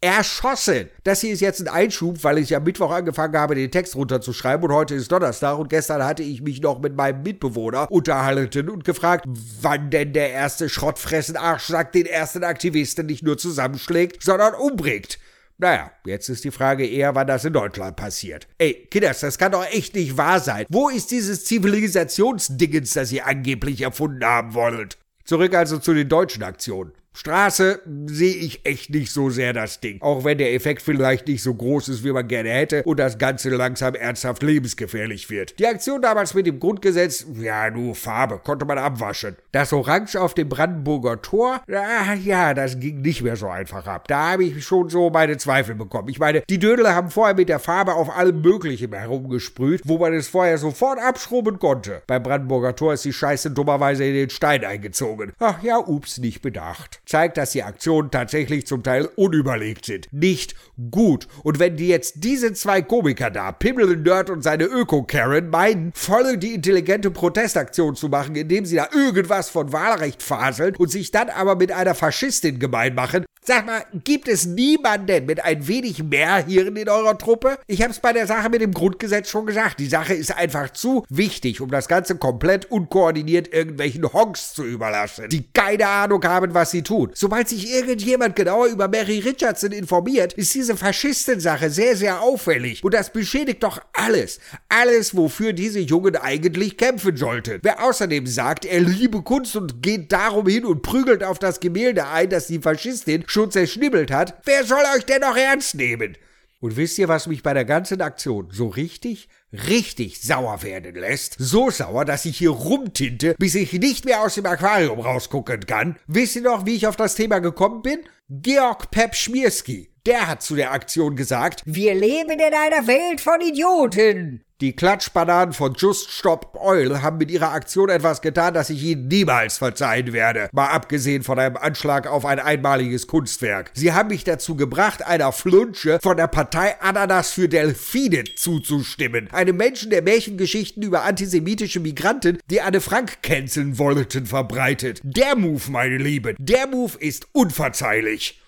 Erschossen! 0.00 0.88
Das 1.04 1.20
hier 1.20 1.32
ist 1.32 1.40
jetzt 1.40 1.60
ein 1.60 1.68
Einschub, 1.68 2.24
weil 2.24 2.38
ich 2.38 2.56
am 2.56 2.64
Mittwoch 2.64 2.90
angefangen 2.90 3.36
habe, 3.36 3.54
den 3.54 3.70
Text 3.70 3.94
runterzuschreiben 3.94 4.68
und 4.68 4.74
heute 4.74 4.96
ist 4.96 5.12
Donnerstag 5.12 5.56
und 5.56 5.68
gestern 5.68 6.04
hatte 6.04 6.24
ich 6.24 6.42
mich 6.42 6.60
noch 6.60 6.80
mit 6.80 6.96
meinem 6.96 7.22
Mitbewohner 7.22 7.88
unterhalten 7.88 8.68
und 8.68 8.82
gefragt, 8.82 9.26
wann 9.60 9.90
denn 9.90 10.12
der 10.12 10.30
erste 10.30 10.68
schrottfressen 10.68 11.36
Arschsack 11.36 11.92
den 11.92 12.06
ersten 12.06 12.42
Aktivisten 12.42 13.06
nicht 13.06 13.22
nur 13.22 13.38
zusammenschlägt, 13.38 14.24
sondern 14.24 14.54
umbringt. 14.54 15.20
Naja, 15.62 15.92
jetzt 16.04 16.28
ist 16.28 16.42
die 16.42 16.50
Frage 16.50 16.84
eher, 16.84 17.14
wann 17.14 17.28
das 17.28 17.44
in 17.44 17.52
Deutschland 17.52 17.94
passiert. 17.94 18.48
Ey, 18.58 18.88
Kinders, 18.90 19.20
das 19.20 19.38
kann 19.38 19.52
doch 19.52 19.64
echt 19.64 19.94
nicht 19.94 20.16
wahr 20.16 20.40
sein. 20.40 20.66
Wo 20.68 20.88
ist 20.88 21.12
dieses 21.12 21.44
Zivilisationsdingens, 21.44 22.94
das 22.94 23.12
ihr 23.12 23.28
angeblich 23.28 23.80
erfunden 23.82 24.24
haben 24.24 24.54
wollt? 24.54 24.98
Zurück 25.24 25.54
also 25.54 25.78
zu 25.78 25.94
den 25.94 26.08
deutschen 26.08 26.42
Aktionen. 26.42 26.90
Straße 27.14 27.82
sehe 28.06 28.34
ich 28.34 28.64
echt 28.64 28.90
nicht 28.90 29.12
so 29.12 29.28
sehr 29.28 29.52
das 29.52 29.80
Ding. 29.80 30.00
Auch 30.00 30.24
wenn 30.24 30.38
der 30.38 30.54
Effekt 30.54 30.80
vielleicht 30.80 31.28
nicht 31.28 31.42
so 31.42 31.54
groß 31.54 31.88
ist, 31.88 32.04
wie 32.04 32.12
man 32.12 32.26
gerne 32.26 32.50
hätte 32.50 32.82
und 32.84 32.98
das 32.98 33.18
Ganze 33.18 33.50
langsam 33.50 33.94
ernsthaft 33.94 34.42
lebensgefährlich 34.42 35.28
wird. 35.28 35.58
Die 35.58 35.66
Aktion 35.66 36.00
damals 36.00 36.32
mit 36.32 36.46
dem 36.46 36.58
Grundgesetz, 36.58 37.26
ja, 37.34 37.70
nur 37.70 37.94
Farbe, 37.94 38.40
konnte 38.42 38.64
man 38.64 38.78
abwaschen. 38.78 39.36
Das 39.52 39.74
Orange 39.74 40.16
auf 40.16 40.32
dem 40.32 40.48
Brandenburger 40.48 41.20
Tor, 41.20 41.60
ah, 41.70 42.14
ja, 42.14 42.54
das 42.54 42.80
ging 42.80 43.02
nicht 43.02 43.22
mehr 43.22 43.36
so 43.36 43.48
einfach 43.48 43.86
ab. 43.86 44.08
Da 44.08 44.32
habe 44.32 44.44
ich 44.44 44.64
schon 44.64 44.88
so 44.88 45.10
meine 45.10 45.36
Zweifel 45.36 45.74
bekommen. 45.74 46.08
Ich 46.08 46.18
meine, 46.18 46.42
die 46.48 46.58
Dödel 46.58 46.88
haben 46.88 47.10
vorher 47.10 47.34
mit 47.34 47.50
der 47.50 47.58
Farbe 47.58 47.94
auf 47.94 48.16
allem 48.16 48.40
Möglichen 48.40 48.92
herumgesprüht, 48.94 49.82
wo 49.84 49.98
man 49.98 50.14
es 50.14 50.28
vorher 50.28 50.56
sofort 50.56 50.98
abschrubben 50.98 51.58
konnte. 51.58 52.02
Beim 52.06 52.22
Brandenburger 52.22 52.74
Tor 52.74 52.94
ist 52.94 53.04
die 53.04 53.12
Scheiße 53.12 53.50
dummerweise 53.50 54.04
in 54.04 54.14
den 54.14 54.30
Stein 54.30 54.64
eingezogen. 54.64 55.32
Ach 55.38 55.62
ja, 55.62 55.78
ups, 55.78 56.16
nicht 56.16 56.40
bedacht 56.40 57.01
zeigt, 57.12 57.36
dass 57.36 57.50
die 57.50 57.62
Aktionen 57.62 58.10
tatsächlich 58.10 58.66
zum 58.66 58.82
Teil 58.82 59.06
unüberlegt 59.16 59.84
sind. 59.84 60.08
Nicht 60.12 60.54
gut. 60.90 61.28
Und 61.42 61.58
wenn 61.58 61.76
die 61.76 61.88
jetzt 61.88 62.24
diese 62.24 62.54
zwei 62.54 62.80
Komiker 62.80 63.30
da, 63.30 63.52
Pimmel 63.52 63.98
Nerd 63.98 64.30
und 64.30 64.42
seine 64.42 64.64
Öko-Karen, 64.64 65.50
meinen, 65.50 65.92
voll 65.94 66.38
die 66.38 66.54
intelligente 66.54 67.10
Protestaktion 67.10 67.96
zu 67.96 68.08
machen, 68.08 68.34
indem 68.34 68.64
sie 68.64 68.76
da 68.76 68.88
irgendwas 68.94 69.50
von 69.50 69.74
Wahlrecht 69.74 70.22
faseln 70.22 70.74
und 70.76 70.90
sich 70.90 71.10
dann 71.10 71.28
aber 71.28 71.54
mit 71.54 71.70
einer 71.70 71.94
Faschistin 71.94 72.58
gemein 72.58 72.94
machen, 72.94 73.26
Sag 73.44 73.66
mal, 73.66 73.84
gibt 74.04 74.28
es 74.28 74.46
niemanden 74.46 75.26
mit 75.26 75.44
ein 75.44 75.66
wenig 75.66 76.00
mehr 76.04 76.46
Hirn 76.46 76.76
in 76.76 76.88
eurer 76.88 77.18
Truppe? 77.18 77.58
Ich 77.66 77.82
hab's 77.82 77.98
bei 77.98 78.12
der 78.12 78.28
Sache 78.28 78.48
mit 78.48 78.60
dem 78.60 78.72
Grundgesetz 78.72 79.30
schon 79.30 79.46
gesagt. 79.46 79.80
Die 79.80 79.88
Sache 79.88 80.14
ist 80.14 80.36
einfach 80.36 80.70
zu 80.70 81.04
wichtig, 81.08 81.60
um 81.60 81.68
das 81.68 81.88
Ganze 81.88 82.14
komplett 82.14 82.70
unkoordiniert 82.70 83.52
irgendwelchen 83.52 84.12
Honks 84.12 84.54
zu 84.54 84.62
überlassen, 84.62 85.28
die 85.28 85.42
keine 85.52 85.88
Ahnung 85.88 86.22
haben, 86.22 86.54
was 86.54 86.70
sie 86.70 86.82
tun. 86.82 87.10
Sobald 87.14 87.48
sich 87.48 87.68
irgendjemand 87.68 88.36
genauer 88.36 88.66
über 88.66 88.86
Mary 88.86 89.18
Richardson 89.18 89.72
informiert, 89.72 90.34
ist 90.34 90.54
diese 90.54 90.76
Faschistensache 90.76 91.68
sehr, 91.68 91.96
sehr 91.96 92.20
auffällig. 92.20 92.84
Und 92.84 92.94
das 92.94 93.12
beschädigt 93.12 93.64
doch 93.64 93.80
alles. 93.92 94.38
Alles, 94.68 95.16
wofür 95.16 95.52
diese 95.52 95.80
Jungen 95.80 96.14
eigentlich 96.14 96.76
kämpfen 96.76 97.16
sollten. 97.16 97.58
Wer 97.64 97.82
außerdem 97.82 98.24
sagt, 98.24 98.66
er 98.66 98.78
liebe 98.78 99.20
Kunst 99.22 99.56
und 99.56 99.82
geht 99.82 100.12
darum 100.12 100.46
hin 100.46 100.64
und 100.64 100.82
prügelt 100.82 101.24
auf 101.24 101.40
das 101.40 101.58
Gemälde 101.58 102.06
ein, 102.06 102.30
dass 102.30 102.46
die 102.46 102.60
Faschistin 102.60 103.24
schon 103.32 103.50
zerschnibbelt 103.50 104.10
hat, 104.10 104.40
wer 104.44 104.64
soll 104.64 104.82
euch 104.96 105.04
denn 105.04 105.22
noch 105.22 105.36
ernst 105.36 105.74
nehmen? 105.74 106.16
Und 106.60 106.76
wisst 106.76 106.96
ihr, 106.98 107.08
was 107.08 107.26
mich 107.26 107.42
bei 107.42 107.54
der 107.54 107.64
ganzen 107.64 108.00
Aktion 108.00 108.48
so 108.52 108.68
richtig, 108.68 109.28
richtig 109.68 110.22
sauer 110.22 110.62
werden 110.62 110.94
lässt? 110.94 111.34
So 111.38 111.70
sauer, 111.70 112.04
dass 112.04 112.24
ich 112.24 112.38
hier 112.38 112.50
rumtinte, 112.50 113.34
bis 113.36 113.56
ich 113.56 113.72
nicht 113.72 114.04
mehr 114.04 114.22
aus 114.22 114.36
dem 114.36 114.46
Aquarium 114.46 115.00
rausgucken 115.00 115.66
kann. 115.66 115.96
Wisst 116.06 116.36
ihr 116.36 116.42
noch, 116.42 116.64
wie 116.64 116.76
ich 116.76 116.86
auf 116.86 116.94
das 116.94 117.16
Thema 117.16 117.40
gekommen 117.40 117.82
bin? 117.82 117.98
Georg 118.28 118.92
Pep 118.92 119.16
Schmierski. 119.16 119.92
Der 120.06 120.28
hat 120.28 120.42
zu 120.42 120.54
der 120.54 120.70
Aktion 120.70 121.16
gesagt, 121.16 121.62
wir 121.64 121.94
leben 121.94 122.38
in 122.38 122.54
einer 122.54 122.86
Welt 122.86 123.20
von 123.20 123.40
Idioten. 123.40 124.44
Die 124.62 124.76
Klatschbananen 124.76 125.52
von 125.52 125.74
Just 125.74 126.12
Stop 126.12 126.54
Oil 126.54 127.02
haben 127.02 127.18
mit 127.18 127.32
ihrer 127.32 127.50
Aktion 127.50 127.88
etwas 127.88 128.22
getan, 128.22 128.54
das 128.54 128.70
ich 128.70 128.80
ihnen 128.84 129.08
niemals 129.08 129.58
verzeihen 129.58 130.12
werde. 130.12 130.48
Mal 130.52 130.68
abgesehen 130.68 131.24
von 131.24 131.36
einem 131.40 131.56
Anschlag 131.56 132.06
auf 132.06 132.24
ein 132.24 132.38
einmaliges 132.38 133.08
Kunstwerk. 133.08 133.72
Sie 133.74 133.92
haben 133.92 134.10
mich 134.10 134.22
dazu 134.22 134.54
gebracht, 134.54 135.04
einer 135.04 135.32
Flunsche 135.32 135.98
von 136.00 136.16
der 136.16 136.28
Partei 136.28 136.80
Ananas 136.80 137.32
für 137.32 137.48
Delfine 137.48 138.22
zuzustimmen. 138.36 139.28
Einem 139.32 139.56
Menschen, 139.56 139.90
der 139.90 140.02
Märchengeschichten 140.02 140.84
über 140.84 141.02
antisemitische 141.02 141.80
Migranten, 141.80 142.38
die 142.48 142.60
Anne 142.60 142.80
Frank 142.80 143.20
canceln 143.24 143.78
wollten, 143.78 144.26
verbreitet. 144.26 145.00
Der 145.02 145.34
Move, 145.34 145.72
meine 145.72 145.98
Lieben, 145.98 146.36
der 146.38 146.68
Move 146.68 146.96
ist 147.00 147.26
unverzeihlich. 147.32 148.40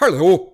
Hallo? 0.00 0.53